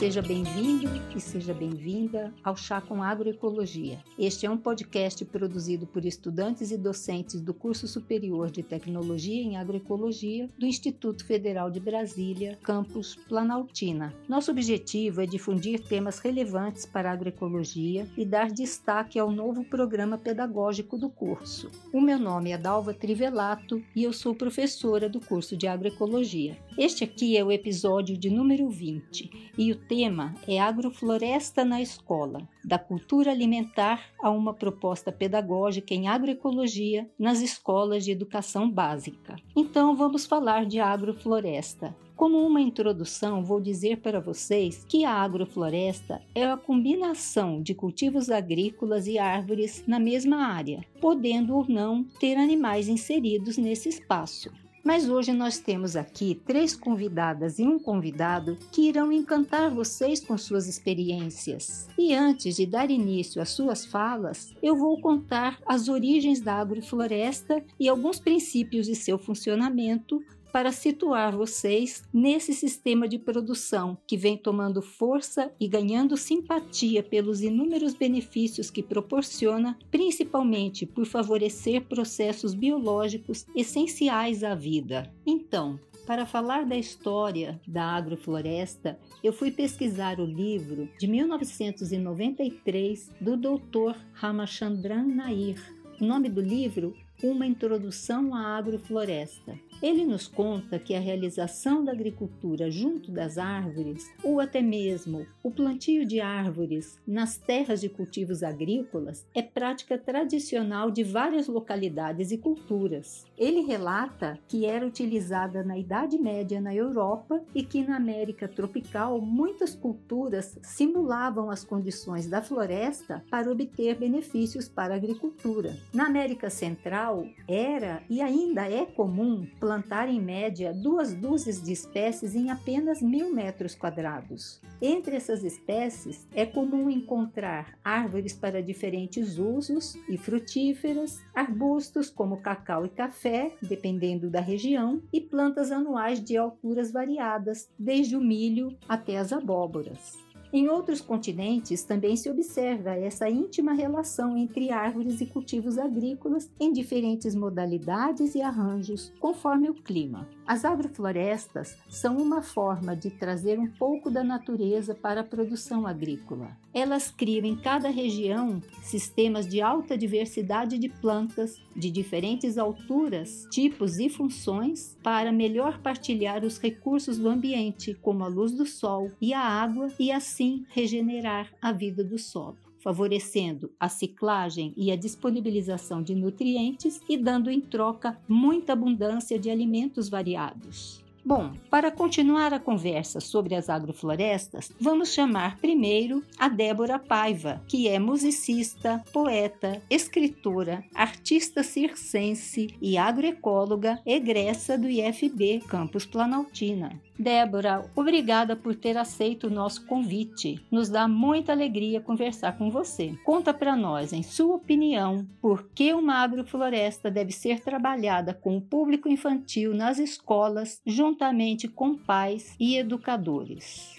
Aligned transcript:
Seja 0.00 0.22
bem-vindo 0.22 0.88
e 1.14 1.20
seja 1.20 1.52
bem-vinda 1.52 2.32
ao 2.42 2.56
Chá 2.56 2.80
com 2.80 3.02
Agroecologia. 3.02 3.98
Este 4.18 4.46
é 4.46 4.50
um 4.50 4.56
podcast 4.56 5.22
produzido 5.26 5.86
por 5.86 6.06
estudantes 6.06 6.70
e 6.70 6.78
docentes 6.78 7.38
do 7.38 7.52
curso 7.52 7.86
superior 7.86 8.50
de 8.50 8.62
Tecnologia 8.62 9.42
em 9.42 9.58
Agroecologia 9.58 10.48
do 10.58 10.64
Instituto 10.64 11.26
Federal 11.26 11.70
de 11.70 11.80
Brasília, 11.80 12.58
campus 12.62 13.14
Planaltina. 13.14 14.14
Nosso 14.26 14.50
objetivo 14.50 15.20
é 15.20 15.26
difundir 15.26 15.82
temas 15.86 16.18
relevantes 16.18 16.86
para 16.86 17.10
a 17.10 17.12
agroecologia 17.12 18.08
e 18.16 18.24
dar 18.24 18.50
destaque 18.50 19.18
ao 19.18 19.30
novo 19.30 19.62
programa 19.64 20.16
pedagógico 20.16 20.96
do 20.96 21.10
curso. 21.10 21.70
O 21.92 22.00
meu 22.00 22.18
nome 22.18 22.52
é 22.52 22.56
Dalva 22.56 22.94
Trivelato 22.94 23.82
e 23.94 24.04
eu 24.04 24.14
sou 24.14 24.34
professora 24.34 25.10
do 25.10 25.20
curso 25.20 25.58
de 25.58 25.66
Agroecologia. 25.66 26.56
Este 26.78 27.04
aqui 27.04 27.36
é 27.36 27.44
o 27.44 27.52
episódio 27.52 28.16
de 28.16 28.30
número 28.30 28.70
20 28.70 29.50
e 29.58 29.70
o 29.72 29.89
tema 29.90 30.36
é 30.46 30.60
Agrofloresta 30.60 31.64
na 31.64 31.82
Escola, 31.82 32.48
da 32.64 32.78
cultura 32.78 33.32
alimentar 33.32 34.00
a 34.22 34.30
uma 34.30 34.54
proposta 34.54 35.10
pedagógica 35.10 35.92
em 35.92 36.06
agroecologia 36.06 37.10
nas 37.18 37.40
escolas 37.40 38.04
de 38.04 38.12
educação 38.12 38.70
básica. 38.70 39.34
Então 39.56 39.96
vamos 39.96 40.26
falar 40.26 40.64
de 40.64 40.78
agrofloresta. 40.78 41.92
Como 42.14 42.38
uma 42.38 42.60
introdução, 42.60 43.42
vou 43.42 43.60
dizer 43.60 43.96
para 43.96 44.20
vocês 44.20 44.84
que 44.88 45.04
a 45.04 45.10
agrofloresta 45.10 46.22
é 46.36 46.44
a 46.44 46.56
combinação 46.56 47.60
de 47.60 47.74
cultivos 47.74 48.30
agrícolas 48.30 49.08
e 49.08 49.18
árvores 49.18 49.82
na 49.88 49.98
mesma 49.98 50.46
área, 50.46 50.84
podendo 51.00 51.56
ou 51.56 51.66
não 51.68 52.04
ter 52.04 52.36
animais 52.36 52.86
inseridos 52.86 53.58
nesse 53.58 53.88
espaço. 53.88 54.52
Mas 54.82 55.08
hoje 55.08 55.32
nós 55.32 55.58
temos 55.58 55.94
aqui 55.94 56.40
três 56.46 56.74
convidadas 56.74 57.58
e 57.58 57.62
um 57.62 57.78
convidado 57.78 58.56
que 58.72 58.88
irão 58.88 59.12
encantar 59.12 59.70
vocês 59.70 60.20
com 60.20 60.36
suas 60.38 60.66
experiências. 60.66 61.88
E 61.98 62.14
antes 62.14 62.56
de 62.56 62.66
dar 62.66 62.90
início 62.90 63.42
às 63.42 63.50
suas 63.50 63.84
falas, 63.84 64.54
eu 64.62 64.76
vou 64.76 65.00
contar 65.00 65.58
as 65.66 65.88
origens 65.88 66.40
da 66.40 66.54
agrofloresta 66.54 67.62
e 67.78 67.88
alguns 67.88 68.18
princípios 68.18 68.86
de 68.86 68.94
seu 68.94 69.18
funcionamento 69.18 70.22
para 70.52 70.72
situar 70.72 71.36
vocês 71.36 72.02
nesse 72.12 72.52
sistema 72.52 73.08
de 73.08 73.18
produção 73.18 73.96
que 74.06 74.16
vem 74.16 74.36
tomando 74.36 74.82
força 74.82 75.52
e 75.58 75.68
ganhando 75.68 76.16
simpatia 76.16 77.02
pelos 77.02 77.42
inúmeros 77.42 77.94
benefícios 77.94 78.70
que 78.70 78.82
proporciona, 78.82 79.78
principalmente 79.90 80.86
por 80.86 81.06
favorecer 81.06 81.82
processos 81.82 82.54
biológicos 82.54 83.46
essenciais 83.54 84.42
à 84.42 84.54
vida. 84.54 85.12
Então, 85.26 85.78
para 86.06 86.26
falar 86.26 86.66
da 86.66 86.76
história 86.76 87.60
da 87.66 87.84
agrofloresta, 87.84 88.98
eu 89.22 89.32
fui 89.32 89.50
pesquisar 89.50 90.18
o 90.18 90.24
livro 90.24 90.88
de 90.98 91.06
1993 91.06 93.10
do 93.20 93.36
Dr. 93.36 93.96
Ramachandran 94.12 95.04
Nair. 95.04 95.56
O 96.00 96.04
nome 96.04 96.28
do 96.28 96.40
livro 96.40 96.94
Uma 97.22 97.46
Introdução 97.46 98.34
à 98.34 98.56
Agrofloresta. 98.56 99.58
Ele 99.82 100.06
nos 100.06 100.26
conta 100.26 100.78
que 100.78 100.94
a 100.94 101.00
realização 101.00 101.84
da 101.84 101.92
agricultura 101.92 102.70
junto 102.70 103.10
das 103.10 103.36
árvores, 103.36 104.10
ou 104.22 104.40
até 104.40 104.62
mesmo 104.62 105.26
o 105.42 105.50
plantio 105.50 106.06
de 106.06 106.18
árvores 106.20 106.98
nas 107.06 107.36
terras 107.36 107.80
de 107.80 107.88
cultivos 107.90 108.42
agrícolas, 108.42 109.26
é 109.34 109.42
prática 109.42 109.98
tradicional 109.98 110.90
de 110.90 111.02
várias 111.02 111.46
localidades 111.46 112.30
e 112.30 112.38
culturas. 112.38 113.26
Ele 113.36 113.60
relata 113.60 114.38
que 114.48 114.64
era 114.64 114.86
utilizada 114.86 115.62
na 115.62 115.76
Idade 115.76 116.18
Média 116.18 116.60
na 116.60 116.74
Europa 116.74 117.42
e 117.54 117.62
que 117.62 117.82
na 117.82 117.96
América 117.96 118.48
tropical 118.48 119.20
muitas 119.20 119.74
culturas 119.74 120.58
simulavam 120.62 121.50
as 121.50 121.64
condições 121.64 122.26
da 122.26 122.40
floresta 122.40 123.22
para 123.30 123.50
obter 123.50 123.98
benefícios 123.98 124.68
para 124.68 124.94
a 124.94 124.96
agricultura. 124.96 125.76
Na 125.92 126.06
América 126.06 126.48
Central 126.48 127.09
era 127.48 128.02
e 128.08 128.20
ainda 128.20 128.68
é 128.70 128.86
comum 128.86 129.46
plantar 129.58 130.08
em 130.08 130.20
média 130.20 130.72
duas 130.72 131.14
dúzias 131.14 131.62
de 131.62 131.72
espécies 131.72 132.34
em 132.34 132.50
apenas 132.50 133.02
mil 133.02 133.32
metros 133.32 133.74
quadrados. 133.74 134.60
Entre 134.80 135.16
essas 135.16 135.44
espécies, 135.44 136.26
é 136.34 136.46
comum 136.46 136.88
encontrar 136.88 137.78
árvores 137.84 138.32
para 138.32 138.62
diferentes 138.62 139.38
usos 139.38 139.94
e 140.08 140.16
frutíferas, 140.16 141.20
arbustos 141.34 142.08
como 142.08 142.40
cacau 142.40 142.86
e 142.86 142.88
café, 142.88 143.52
dependendo 143.60 144.30
da 144.30 144.40
região, 144.40 145.02
e 145.12 145.20
plantas 145.20 145.70
anuais 145.70 146.22
de 146.22 146.36
alturas 146.36 146.90
variadas, 146.90 147.68
desde 147.78 148.16
o 148.16 148.20
milho 148.20 148.76
até 148.88 149.18
as 149.18 149.32
abóboras. 149.32 150.29
Em 150.52 150.68
outros 150.68 151.00
continentes 151.00 151.84
também 151.84 152.16
se 152.16 152.28
observa 152.28 152.90
essa 152.90 153.30
íntima 153.30 153.72
relação 153.72 154.36
entre 154.36 154.72
árvores 154.72 155.20
e 155.20 155.26
cultivos 155.26 155.78
agrícolas 155.78 156.50
em 156.58 156.72
diferentes 156.72 157.36
modalidades 157.36 158.34
e 158.34 158.42
arranjos, 158.42 159.12
conforme 159.20 159.70
o 159.70 159.74
clima. 159.74 160.28
As 160.44 160.64
agroflorestas 160.64 161.76
são 161.88 162.16
uma 162.16 162.42
forma 162.42 162.96
de 162.96 163.10
trazer 163.10 163.60
um 163.60 163.68
pouco 163.68 164.10
da 164.10 164.24
natureza 164.24 164.92
para 164.92 165.20
a 165.20 165.24
produção 165.24 165.86
agrícola. 165.86 166.56
Elas 166.74 167.10
criam 167.10 167.44
em 167.44 167.56
cada 167.56 167.88
região 167.88 168.60
sistemas 168.82 169.46
de 169.46 169.60
alta 169.60 169.96
diversidade 169.96 170.78
de 170.78 170.88
plantas 170.88 171.60
de 171.76 171.90
diferentes 171.90 172.58
alturas, 172.58 173.46
tipos 173.50 173.98
e 173.98 174.08
funções 174.08 174.96
para 175.02 175.32
melhor 175.32 175.80
partilhar 175.80 176.44
os 176.44 176.58
recursos 176.58 177.18
do 177.18 177.28
ambiente, 177.28 177.94
como 178.02 178.24
a 178.24 178.28
luz 178.28 178.52
do 178.52 178.66
sol 178.66 179.10
e 179.20 179.32
a 179.32 179.40
água, 179.40 179.88
e 179.98 180.10
assim 180.10 180.39
regenerar 180.70 181.52
a 181.60 181.72
vida 181.72 182.02
do 182.02 182.18
solo 182.18 182.56
favorecendo 182.80 183.70
a 183.78 183.88
ciclagem 183.88 184.72
e 184.76 184.90
a 184.90 184.96
disponibilização 184.96 186.02
de 186.02 186.14
nutrientes 186.14 187.00
e 187.08 187.16
dando 187.16 187.50
em 187.50 187.60
troca 187.60 188.18
muita 188.28 188.72
abundância 188.72 189.38
de 189.38 189.50
alimentos 189.50 190.08
variados. 190.08 191.04
Bom, 191.22 191.52
para 191.68 191.90
continuar 191.90 192.54
a 192.54 192.58
conversa 192.58 193.20
sobre 193.20 193.54
as 193.54 193.68
agroflorestas, 193.68 194.72
vamos 194.80 195.12
chamar 195.12 195.58
primeiro 195.58 196.24
a 196.38 196.48
Débora 196.48 196.98
Paiva, 196.98 197.62
que 197.68 197.86
é 197.86 197.98
musicista, 197.98 199.04
poeta, 199.12 199.82
escritora, 199.90 200.82
artista 200.94 201.62
circense 201.62 202.74
e 202.80 202.96
agroecóloga 202.96 204.00
egressa 204.06 204.78
do 204.78 204.88
IFB 204.88 205.60
Campus 205.68 206.06
Planaltina. 206.06 206.98
Débora, 207.20 207.84
obrigada 207.94 208.56
por 208.56 208.74
ter 208.74 208.96
aceito 208.96 209.48
o 209.48 209.50
nosso 209.50 209.84
convite. 209.84 210.58
Nos 210.70 210.88
dá 210.88 211.06
muita 211.06 211.52
alegria 211.52 212.00
conversar 212.00 212.56
com 212.56 212.70
você. 212.70 213.14
Conta 213.22 213.52
para 213.52 213.76
nós, 213.76 214.14
em 214.14 214.22
sua 214.22 214.54
opinião, 214.54 215.26
por 215.38 215.68
que 215.74 215.92
uma 215.92 216.14
agrofloresta 216.14 217.10
deve 217.10 217.30
ser 217.30 217.60
trabalhada 217.60 218.32
com 218.32 218.56
o 218.56 218.60
público 218.62 219.06
infantil 219.06 219.74
nas 219.74 219.98
escolas, 219.98 220.80
juntamente 220.86 221.68
com 221.68 221.94
pais 221.94 222.56
e 222.58 222.78
educadores. 222.78 223.96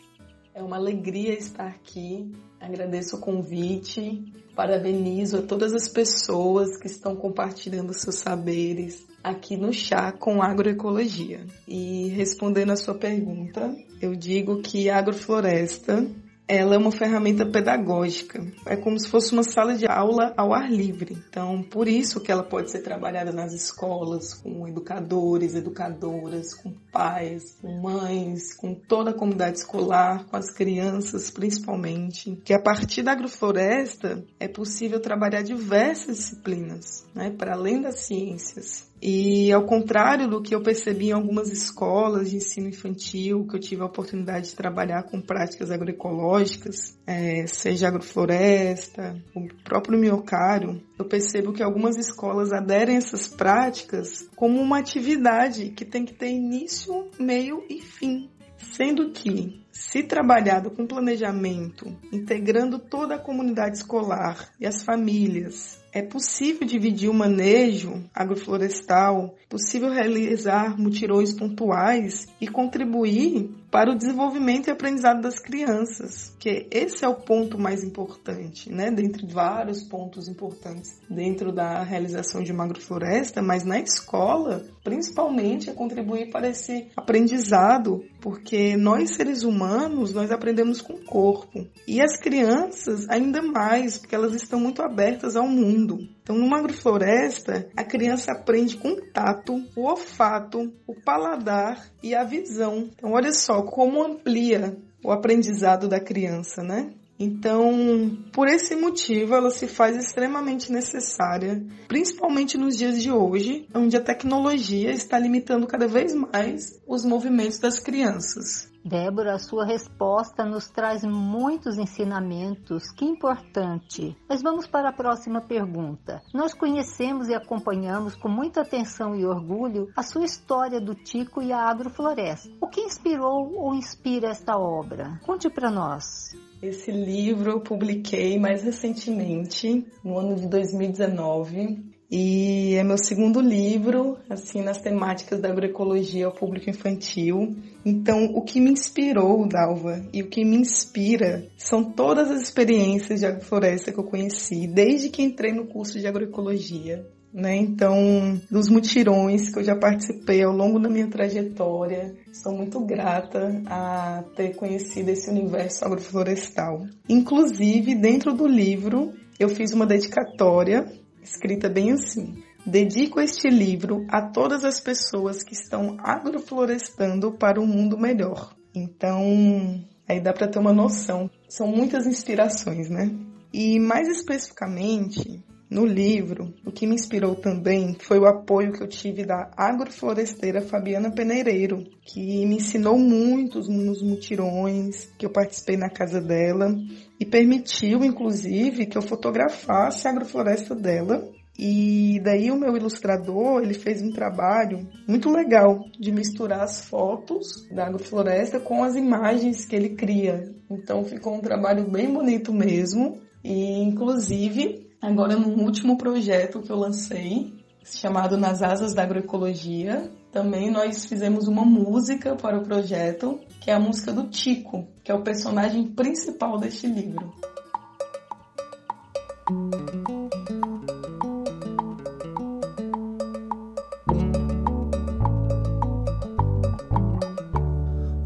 É 0.55 0.63
uma 0.63 0.77
alegria 0.77 1.33
estar 1.37 1.67
aqui. 1.67 2.27
Agradeço 2.59 3.17
o 3.17 3.19
convite. 3.19 4.33
Parabenizo 4.55 5.37
a 5.37 5.41
todas 5.43 5.73
as 5.73 5.87
pessoas 5.87 6.75
que 6.75 6.87
estão 6.87 7.15
compartilhando 7.15 7.93
seus 7.93 8.15
saberes, 8.15 9.05
aqui 9.23 9.57
no 9.57 9.73
Chá 9.73 10.11
com 10.11 10.41
Agroecologia. 10.41 11.45
E 11.67 12.07
respondendo 12.09 12.71
a 12.71 12.75
sua 12.75 12.95
pergunta, 12.95 13.75
eu 14.01 14.15
digo 14.15 14.61
que 14.61 14.89
a 14.89 14.97
agrofloresta 14.97 16.07
ela 16.51 16.75
é 16.75 16.77
uma 16.77 16.91
ferramenta 16.91 17.45
pedagógica. 17.45 18.45
É 18.65 18.75
como 18.75 18.99
se 18.99 19.07
fosse 19.07 19.31
uma 19.31 19.41
sala 19.41 19.73
de 19.73 19.87
aula 19.87 20.33
ao 20.35 20.53
ar 20.53 20.69
livre. 20.69 21.17
Então, 21.29 21.63
por 21.63 21.87
isso 21.87 22.19
que 22.19 22.29
ela 22.29 22.43
pode 22.43 22.69
ser 22.69 22.81
trabalhada 22.81 23.31
nas 23.31 23.53
escolas, 23.53 24.33
com 24.33 24.67
educadores, 24.67 25.55
educadoras, 25.55 26.53
com 26.53 26.73
pais, 26.91 27.57
com 27.61 27.79
mães, 27.79 28.53
com 28.53 28.75
toda 28.75 29.11
a 29.11 29.13
comunidade 29.13 29.59
escolar, 29.59 30.25
com 30.25 30.35
as 30.35 30.51
crianças 30.51 31.31
principalmente. 31.31 32.37
Que 32.43 32.53
a 32.53 32.61
partir 32.61 33.01
da 33.01 33.13
agrofloresta 33.13 34.21
é 34.37 34.49
possível 34.49 34.99
trabalhar 34.99 35.43
diversas 35.43 36.17
disciplinas, 36.17 37.05
né, 37.15 37.29
para 37.29 37.53
além 37.53 37.79
das 37.79 37.99
ciências. 37.99 38.90
E 39.01 39.51
ao 39.51 39.65
contrário 39.65 40.29
do 40.29 40.41
que 40.41 40.53
eu 40.53 40.61
percebi 40.61 41.07
em 41.07 41.13
algumas 41.13 41.49
escolas 41.49 42.29
de 42.29 42.35
ensino 42.35 42.69
infantil, 42.69 43.47
que 43.47 43.55
eu 43.55 43.59
tive 43.59 43.81
a 43.81 43.85
oportunidade 43.85 44.49
de 44.49 44.55
trabalhar 44.55 45.03
com 45.03 45.19
práticas 45.19 45.71
agroecológicas, 45.71 46.99
é, 47.07 47.47
seja 47.47 47.87
agrofloresta, 47.87 49.19
o 49.35 49.47
próprio 49.63 49.97
miocário, 49.97 50.79
eu 50.99 51.05
percebo 51.05 51.51
que 51.51 51.63
algumas 51.63 51.97
escolas 51.97 52.53
aderem 52.53 52.95
a 52.95 52.97
essas 52.99 53.27
práticas 53.27 54.29
como 54.35 54.61
uma 54.61 54.77
atividade 54.77 55.71
que 55.71 55.83
tem 55.83 56.05
que 56.05 56.13
ter 56.13 56.29
início, 56.29 57.09
meio 57.19 57.63
e 57.67 57.81
fim. 57.81 58.29
Sendo 58.57 59.09
que, 59.09 59.65
se 59.71 60.03
trabalhado 60.03 60.69
com 60.69 60.85
planejamento, 60.85 61.97
integrando 62.13 62.77
toda 62.77 63.15
a 63.15 63.19
comunidade 63.19 63.77
escolar 63.77 64.51
e 64.59 64.67
as 64.67 64.83
famílias, 64.83 65.80
é 65.91 66.01
possível 66.01 66.65
dividir 66.65 67.09
o 67.09 67.13
manejo 67.13 68.03
agroflorestal, 68.13 69.35
possível 69.49 69.89
realizar 69.89 70.79
mutirões 70.79 71.33
pontuais 71.33 72.27
e 72.39 72.47
contribuir 72.47 73.49
para 73.71 73.89
o 73.89 73.95
desenvolvimento 73.95 74.67
e 74.67 74.71
aprendizado 74.71 75.21
das 75.21 75.39
crianças, 75.39 76.35
que 76.37 76.67
esse 76.69 77.05
é 77.05 77.07
o 77.07 77.15
ponto 77.15 77.57
mais 77.57 77.83
importante, 77.83 78.69
né? 78.69 78.91
Dentre 78.91 79.25
vários 79.25 79.81
pontos 79.81 80.27
importantes 80.27 80.99
dentro 81.09 81.53
da 81.53 81.81
realização 81.81 82.43
de 82.43 82.51
uma 82.51 82.65
agrofloresta, 82.65 83.41
mas 83.41 83.63
na 83.63 83.79
escola, 83.79 84.65
principalmente, 84.83 85.69
é 85.69 85.73
contribuir 85.73 86.29
para 86.29 86.49
esse 86.49 86.89
aprendizado, 86.97 88.03
porque 88.19 88.75
nós 88.75 89.15
seres 89.15 89.43
humanos, 89.43 90.13
nós 90.13 90.31
aprendemos 90.31 90.81
com 90.81 90.93
o 90.93 91.05
corpo. 91.05 91.65
E 91.87 92.01
as 92.01 92.19
crianças 92.19 93.09
ainda 93.09 93.41
mais, 93.41 93.97
porque 93.97 94.15
elas 94.15 94.33
estão 94.35 94.59
muito 94.59 94.81
abertas 94.81 95.37
ao 95.37 95.47
mundo. 95.47 95.97
Então, 96.23 96.37
numa 96.37 96.59
agrofloresta, 96.59 97.67
a 97.75 97.83
criança 97.83 98.31
aprende 98.31 98.77
com 98.77 98.89
o 98.89 99.01
tato, 99.11 99.55
o 99.75 99.87
olfato, 99.87 100.71
o 100.87 100.93
paladar 100.93 101.91
e 102.01 102.13
a 102.13 102.23
visão. 102.23 102.89
Então, 102.95 103.11
olha 103.11 103.33
só 103.33 103.60
como 103.63 104.03
amplia 104.03 104.77
o 105.03 105.11
aprendizado 105.11 105.87
da 105.87 105.99
criança, 105.99 106.63
né? 106.63 106.93
Então, 107.19 108.17
por 108.33 108.47
esse 108.47 108.75
motivo, 108.75 109.35
ela 109.35 109.51
se 109.51 109.67
faz 109.67 109.95
extremamente 109.95 110.71
necessária, 110.71 111.63
principalmente 111.87 112.57
nos 112.57 112.75
dias 112.75 112.99
de 112.99 113.11
hoje, 113.11 113.67
onde 113.75 113.95
a 113.95 114.01
tecnologia 114.01 114.91
está 114.91 115.19
limitando 115.19 115.67
cada 115.67 115.87
vez 115.87 116.15
mais 116.15 116.79
os 116.87 117.05
movimentos 117.05 117.59
das 117.59 117.79
crianças. 117.79 118.70
Débora, 118.83 119.35
a 119.35 119.39
sua 119.39 119.63
resposta 119.63 120.43
nos 120.43 120.69
traz 120.69 121.03
muitos 121.03 121.77
ensinamentos, 121.77 122.91
que 122.91 123.05
importante. 123.05 124.17
Mas 124.27 124.41
vamos 124.41 124.65
para 124.65 124.89
a 124.89 124.93
próxima 124.93 125.39
pergunta. 125.39 126.21
Nós 126.33 126.53
conhecemos 126.53 127.29
e 127.29 127.35
acompanhamos 127.35 128.15
com 128.15 128.27
muita 128.27 128.61
atenção 128.61 129.15
e 129.15 129.25
orgulho 129.25 129.89
a 129.95 130.01
sua 130.01 130.25
história 130.25 130.81
do 130.81 130.95
Tico 130.95 131.41
e 131.41 131.53
a 131.53 131.69
agrofloresta. 131.69 132.49
O 132.59 132.67
que 132.67 132.81
inspirou 132.81 133.53
ou 133.55 133.75
inspira 133.75 134.29
esta 134.29 134.57
obra? 134.57 135.19
Conte 135.25 135.49
para 135.49 135.69
nós. 135.69 136.31
Esse 136.61 136.91
livro 136.91 137.51
eu 137.51 137.59
publiquei 137.59 138.39
mais 138.39 138.63
recentemente, 138.63 139.85
no 140.03 140.17
ano 140.17 140.35
de 140.35 140.47
2019, 140.47 141.90
e 142.11 142.75
é 142.75 142.83
meu 142.83 142.97
segundo 142.97 143.39
livro, 143.39 144.17
assim, 144.29 144.61
nas 144.61 144.81
temáticas 144.81 145.39
da 145.39 145.49
agroecologia 145.49 146.25
ao 146.25 146.33
público 146.33 146.69
infantil. 146.69 147.55
Então, 147.85 148.25
o 148.35 148.41
que 148.41 148.59
me 148.59 148.69
inspirou, 148.69 149.47
Dalva, 149.47 150.05
e 150.11 150.21
o 150.21 150.27
que 150.27 150.43
me 150.43 150.57
inspira 150.57 151.47
são 151.55 151.85
todas 151.85 152.29
as 152.29 152.41
experiências 152.41 153.21
de 153.21 153.25
agrofloresta 153.25 153.93
que 153.93 153.97
eu 153.97 154.03
conheci, 154.03 154.67
desde 154.67 155.07
que 155.07 155.21
entrei 155.23 155.53
no 155.53 155.67
curso 155.67 156.01
de 156.01 156.05
agroecologia. 156.05 157.07
Né? 157.33 157.55
Então, 157.55 158.41
dos 158.51 158.67
mutirões 158.67 159.49
que 159.49 159.59
eu 159.59 159.63
já 159.63 159.77
participei 159.77 160.43
ao 160.43 160.51
longo 160.51 160.79
da 160.79 160.89
minha 160.89 161.07
trajetória, 161.07 162.13
sou 162.33 162.51
muito 162.51 162.81
grata 162.81 163.61
a 163.67 164.21
ter 164.35 164.53
conhecido 164.57 165.11
esse 165.11 165.29
universo 165.29 165.85
agroflorestal. 165.85 166.85
Inclusive, 167.07 167.95
dentro 167.95 168.33
do 168.33 168.45
livro, 168.45 169.13
eu 169.39 169.47
fiz 169.47 169.71
uma 169.71 169.85
dedicatória 169.85 170.85
escrita 171.21 171.69
bem 171.69 171.91
assim. 171.91 172.43
Dedico 172.65 173.19
este 173.19 173.49
livro 173.49 174.05
a 174.09 174.21
todas 174.21 174.63
as 174.63 174.79
pessoas 174.79 175.43
que 175.43 175.53
estão 175.53 175.97
agroflorestando 175.99 177.31
para 177.31 177.59
um 177.59 177.65
mundo 177.65 177.97
melhor. 177.97 178.53
Então, 178.73 179.83
aí 180.07 180.19
dá 180.21 180.31
para 180.31 180.47
ter 180.47 180.59
uma 180.59 180.73
noção. 180.73 181.29
São 181.49 181.67
muitas 181.67 182.05
inspirações, 182.05 182.89
né? 182.89 183.11
E 183.51 183.79
mais 183.79 184.07
especificamente, 184.07 185.43
no 185.71 185.85
livro, 185.85 186.53
o 186.65 186.71
que 186.71 186.85
me 186.85 186.95
inspirou 186.95 187.33
também 187.33 187.95
foi 187.97 188.19
o 188.19 188.25
apoio 188.25 188.73
que 188.73 188.83
eu 188.83 188.89
tive 188.89 189.23
da 189.23 189.49
agrofloresteira 189.55 190.61
Fabiana 190.61 191.09
Peneireiro, 191.09 191.85
que 192.03 192.45
me 192.45 192.57
ensinou 192.57 192.97
muito 192.97 193.59
nos 193.59 194.01
mutirões 194.03 195.05
que 195.17 195.25
eu 195.25 195.29
participei 195.29 195.77
na 195.77 195.89
casa 195.89 196.19
dela 196.19 196.75
e 197.17 197.25
permitiu, 197.25 198.03
inclusive, 198.03 198.85
que 198.85 198.97
eu 198.97 199.01
fotografasse 199.01 200.05
a 200.05 200.11
agrofloresta 200.11 200.75
dela. 200.75 201.25
E 201.57 202.19
daí 202.21 202.51
o 202.51 202.59
meu 202.59 202.75
ilustrador, 202.75 203.61
ele 203.61 203.73
fez 203.73 204.01
um 204.01 204.11
trabalho 204.11 204.89
muito 205.07 205.29
legal 205.31 205.85
de 205.97 206.11
misturar 206.11 206.63
as 206.63 206.83
fotos 206.83 207.65
da 207.73 207.87
agrofloresta 207.87 208.59
com 208.59 208.83
as 208.83 208.95
imagens 208.95 209.63
que 209.63 209.77
ele 209.77 209.95
cria. 209.95 210.53
Então 210.69 211.05
ficou 211.05 211.33
um 211.33 211.39
trabalho 211.41 211.89
bem 211.89 212.11
bonito 212.11 212.51
mesmo. 212.51 213.21
E 213.41 213.81
inclusive, 213.81 214.90
agora 215.01 215.35
no 215.35 215.63
último 215.63 215.97
projeto 215.97 216.61
que 216.61 216.71
eu 216.71 216.77
lancei, 216.77 217.51
chamado 217.83 218.37
Nas 218.37 218.61
Asas 218.61 218.93
da 218.93 219.01
Agroecologia, 219.03 220.11
também 220.31 220.69
nós 220.69 221.05
fizemos 221.05 221.47
uma 221.47 221.65
música 221.65 222.35
para 222.35 222.57
o 222.57 222.63
projeto, 222.63 223.39
que 223.59 223.71
é 223.71 223.73
a 223.73 223.79
música 223.79 224.13
do 224.13 224.27
Tico, 224.29 224.87
que 225.03 225.11
é 225.11 225.15
o 225.15 225.23
personagem 225.23 225.87
principal 225.87 226.57
deste 226.59 226.87
livro. 226.87 227.33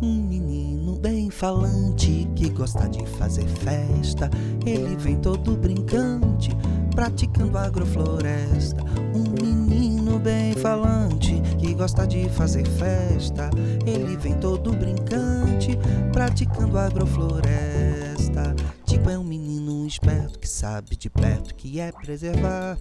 Um 0.04 0.28
menino 0.28 1.00
bem 1.00 1.32
falante 1.32 2.25
que 2.36 2.50
gosta 2.50 2.88
de 2.88 3.06
fazer 3.06 3.48
festa, 3.48 4.30
ele 4.66 4.96
vem 4.98 5.16
todo 5.16 5.56
brincante, 5.56 6.52
praticando 6.94 7.58
agrofloresta. 7.58 8.84
Um 9.14 9.24
menino 9.42 10.20
bem 10.20 10.54
falante 10.54 11.42
que 11.58 11.74
gosta 11.74 12.06
de 12.06 12.30
fazer 12.30 12.68
festa. 12.68 13.50
Ele 13.86 14.18
vem 14.18 14.36
todo 14.36 14.74
brincante, 14.74 15.78
praticando 16.12 16.78
agrofloresta. 16.78 18.56
Tipo 18.86 19.10
é 19.10 19.18
um 19.18 19.24
menino 19.24 19.88
esperto 19.88 20.38
que 20.38 20.48
sabe 20.48 20.96
de 20.96 21.10
perto 21.10 21.56
que 21.56 21.80
é 21.80 21.92
preservar. 21.92 22.78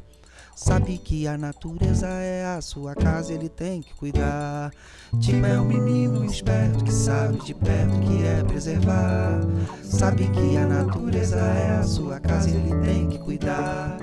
Sabe 0.57 0.99
que 0.99 1.27
a 1.27 1.37
natureza 1.37 2.07
é 2.07 2.47
a 2.47 2.61
sua 2.61 2.95
casa, 2.95 3.33
ele 3.33 3.49
tem 3.49 3.83
que 3.83 3.93
cuidar. 3.95 4.71
Tipo 5.19 5.45
é 5.47 5.61
um 5.61 5.65
menino 5.65 6.25
esperto 6.25 6.85
que 6.85 6.93
sabe 6.93 7.39
de 7.45 7.53
perto 7.55 7.99
que 8.01 8.25
é 8.25 8.43
preservar. 8.45 9.41
Sabe 9.83 10.29
que 10.29 10.57
a 10.57 10.65
natureza 10.65 11.37
é 11.37 11.79
a 11.79 11.83
sua 11.83 12.21
casa, 12.21 12.51
ele 12.51 12.73
tem 12.85 13.09
que 13.09 13.19
cuidar. 13.19 13.99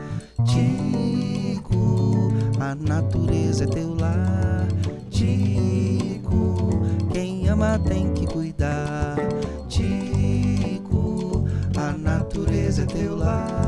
Tico, 0.46 2.34
a 2.60 2.76
natureza 2.76 3.64
é 3.64 3.68
teu 3.68 3.96
lar. 3.96 4.68
Tico, 5.10 6.70
quem 7.14 7.48
ama 7.48 7.80
tem 7.80 8.14
que 8.14 8.28
cuidar. 8.28 9.16
Tico, 9.70 11.46
a 11.78 11.94
natureza 11.94 12.84
é 12.84 12.86
teu 12.86 13.16
lar. 13.16 13.61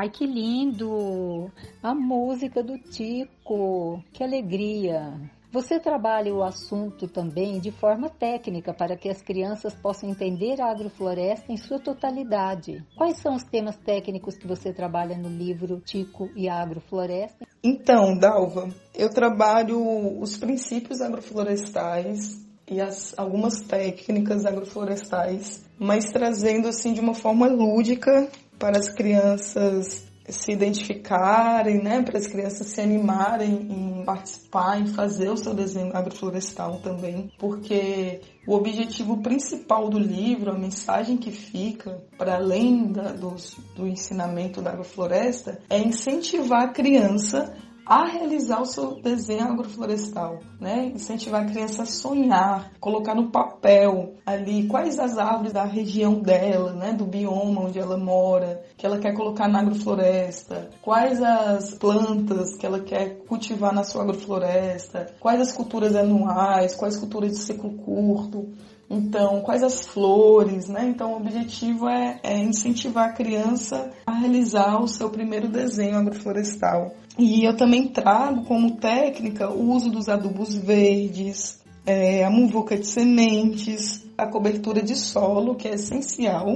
Ai, 0.00 0.10
que 0.10 0.24
lindo! 0.24 1.50
A 1.82 1.92
música 1.92 2.62
do 2.62 2.78
Tico, 2.78 4.00
que 4.12 4.22
alegria! 4.22 5.20
Você 5.50 5.80
trabalha 5.80 6.32
o 6.32 6.44
assunto 6.44 7.08
também 7.08 7.58
de 7.58 7.72
forma 7.72 8.08
técnica 8.08 8.72
para 8.72 8.96
que 8.96 9.08
as 9.08 9.20
crianças 9.20 9.74
possam 9.74 10.08
entender 10.08 10.60
a 10.60 10.70
agrofloresta 10.70 11.50
em 11.50 11.56
sua 11.56 11.80
totalidade. 11.80 12.86
Quais 12.96 13.18
são 13.18 13.34
os 13.34 13.42
temas 13.42 13.76
técnicos 13.76 14.36
que 14.38 14.46
você 14.46 14.72
trabalha 14.72 15.18
no 15.18 15.28
livro 15.28 15.80
Tico 15.80 16.30
e 16.36 16.48
a 16.48 16.62
Agrofloresta? 16.62 17.44
Então, 17.60 18.16
Dalva, 18.16 18.68
eu 18.94 19.10
trabalho 19.10 20.20
os 20.20 20.36
princípios 20.36 21.00
agroflorestais 21.00 22.46
e 22.70 22.80
as, 22.80 23.18
algumas 23.18 23.62
técnicas 23.62 24.46
agroflorestais, 24.46 25.68
mas 25.76 26.04
trazendo 26.12 26.68
assim 26.68 26.92
de 26.92 27.00
uma 27.00 27.14
forma 27.14 27.48
lúdica 27.48 28.30
para 28.58 28.78
as 28.78 28.88
crianças 28.88 30.08
se 30.28 30.52
identificarem, 30.52 31.82
né, 31.82 32.02
para 32.02 32.18
as 32.18 32.26
crianças 32.26 32.66
se 32.66 32.80
animarem 32.80 33.66
em 33.70 34.04
participar, 34.04 34.80
em 34.80 34.86
fazer 34.86 35.30
o 35.30 35.36
seu 35.36 35.54
desenho 35.54 35.96
agroflorestal 35.96 36.80
também, 36.82 37.30
porque 37.38 38.20
o 38.46 38.54
objetivo 38.54 39.22
principal 39.22 39.88
do 39.88 39.98
livro, 39.98 40.50
a 40.50 40.58
mensagem 40.58 41.16
que 41.16 41.30
fica, 41.30 42.02
para 42.18 42.36
além 42.36 42.92
da, 42.92 43.12
do, 43.12 43.34
do 43.74 43.86
ensinamento 43.86 44.60
da 44.60 44.70
agrofloresta, 44.72 45.58
é 45.70 45.78
incentivar 45.78 46.64
a 46.64 46.72
criança 46.72 47.54
a 47.88 48.04
realizar 48.04 48.60
o 48.60 48.66
seu 48.66 49.00
desenho 49.00 49.44
agroflorestal, 49.44 50.40
né? 50.60 50.92
Incentivar 50.94 51.42
a 51.42 51.46
criança 51.46 51.84
a 51.84 51.86
sonhar, 51.86 52.70
colocar 52.78 53.14
no 53.14 53.30
papel 53.30 54.16
ali 54.26 54.68
quais 54.68 54.98
as 54.98 55.16
árvores 55.16 55.54
da 55.54 55.64
região 55.64 56.20
dela, 56.20 56.74
né? 56.74 56.92
Do 56.92 57.06
bioma 57.06 57.62
onde 57.62 57.78
ela 57.78 57.96
mora, 57.96 58.62
que 58.76 58.84
ela 58.84 58.98
quer 58.98 59.14
colocar 59.14 59.48
na 59.48 59.60
agrofloresta, 59.60 60.68
quais 60.82 61.22
as 61.22 61.72
plantas 61.72 62.54
que 62.58 62.66
ela 62.66 62.80
quer 62.80 63.20
cultivar 63.26 63.72
na 63.72 63.82
sua 63.82 64.02
agrofloresta, 64.02 65.06
quais 65.18 65.40
as 65.40 65.52
culturas 65.52 65.96
anuais, 65.96 66.76
quais 66.76 66.98
culturas 66.98 67.30
de 67.30 67.38
ciclo 67.38 67.72
curto. 67.78 68.52
Então, 68.90 69.42
quais 69.42 69.62
as 69.62 69.86
flores, 69.86 70.66
né? 70.66 70.86
Então, 70.86 71.12
o 71.12 71.16
objetivo 71.16 71.88
é, 71.88 72.20
é, 72.22 72.38
incentivar 72.38 73.10
a 73.10 73.12
criança 73.12 73.90
a 74.06 74.12
realizar 74.12 74.80
o 74.80 74.88
seu 74.88 75.10
primeiro 75.10 75.48
desenho 75.48 75.98
agroflorestal. 75.98 76.94
E 77.18 77.44
eu 77.44 77.56
também 77.56 77.88
trago 77.88 78.44
como 78.44 78.76
técnica 78.76 79.50
o 79.50 79.72
uso 79.72 79.90
dos 79.90 80.08
adubos 80.08 80.54
verdes, 80.54 81.60
é, 81.84 82.24
a 82.24 82.30
muvuca 82.30 82.78
de 82.78 82.86
sementes, 82.86 84.06
a 84.16 84.26
cobertura 84.26 84.80
de 84.80 84.94
solo, 84.94 85.56
que 85.56 85.66
é 85.66 85.74
essencial. 85.74 86.46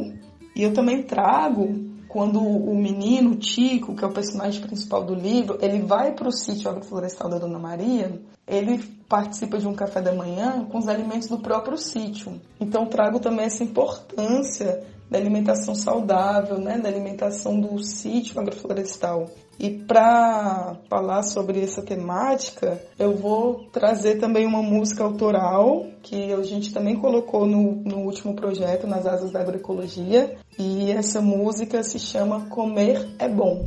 E 0.55 0.63
eu 0.63 0.73
também 0.73 1.03
trago 1.03 1.91
quando 2.07 2.41
o 2.41 2.77
menino, 2.77 3.31
o 3.31 3.37
Tico, 3.37 3.97
que 3.97 4.05
é 4.05 4.07
o 4.07 4.13
personagem 4.13 4.61
principal 4.61 5.03
do 5.03 5.15
livro, 5.15 5.59
ele 5.63 5.81
vai 5.81 6.13
para 6.13 6.29
o 6.29 6.33
sítio 6.33 6.71
agroflorestal 6.71 7.31
da 7.31 7.39
Dona 7.39 7.59
Maria, 7.59 8.21
ele 8.47 8.79
participa 9.09 9.59
de 9.59 9.67
um 9.67 9.75
café 9.75 10.03
da 10.03 10.15
manhã 10.15 10.65
com 10.71 10.79
os 10.79 10.89
alimentos 10.89 11.27
do 11.27 11.39
próprio 11.39 11.79
sítio. 11.79 12.39
Então 12.61 12.87
trago 12.87 13.19
também 13.19 13.47
essa 13.47 13.65
importância 13.65 14.85
da 15.11 15.19
alimentação 15.19 15.75
saudável, 15.75 16.59
né, 16.59 16.79
da 16.79 16.89
alimentação 16.89 17.59
do 17.59 17.83
sítio 17.83 18.39
agroflorestal. 18.39 19.31
E 19.59 19.71
para 19.71 20.77
falar 20.89 21.23
sobre 21.23 21.63
essa 21.63 21.83
temática, 21.83 22.83
eu 22.99 23.15
vou 23.17 23.67
trazer 23.73 24.19
também 24.19 24.47
uma 24.47 24.63
música 24.63 25.05
autoral 25.05 25.87
que 26.03 26.33
a 26.33 26.43
gente 26.43 26.73
também 26.73 26.97
colocou 26.97 27.47
no, 27.47 27.77
no 27.77 27.99
último 27.99 28.35
projeto, 28.35 28.87
Nas 28.87 29.07
Asas 29.07 29.31
da 29.31 29.41
Agroecologia. 29.41 30.37
E 30.59 30.91
essa 30.91 31.21
música 31.21 31.83
se 31.83 31.99
chama 31.99 32.47
Comer 32.49 33.09
é 33.19 33.29
Bom. 33.29 33.67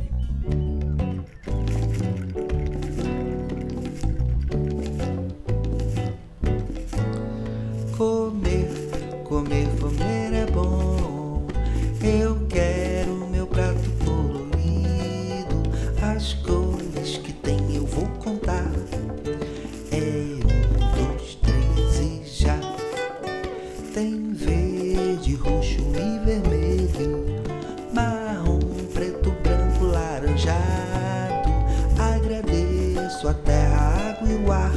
Agradeço 31.98 33.28
a 33.28 33.34
terra, 33.34 33.76
a 33.76 34.10
água 34.10 34.28
e 34.28 34.34
o 34.44 34.52
ar. 34.52 34.72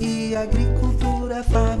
E 0.00 0.36
a 0.36 0.42
agricultura 0.42 1.42
faz. 1.44 1.75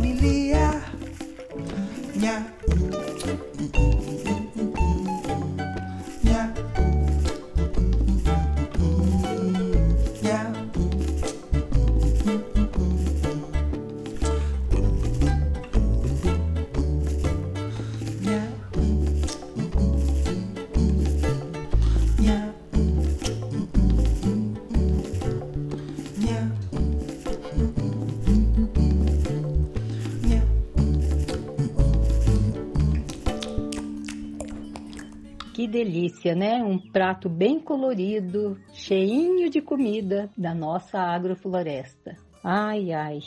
Delícia, 35.66 36.34
né? 36.34 36.62
Um 36.62 36.78
prato 36.78 37.28
bem 37.28 37.60
colorido, 37.60 38.58
cheinho 38.72 39.50
de 39.50 39.60
comida 39.60 40.30
da 40.36 40.54
nossa 40.54 40.98
agrofloresta. 40.98 42.16
Ai, 42.42 42.92
ai. 42.92 43.20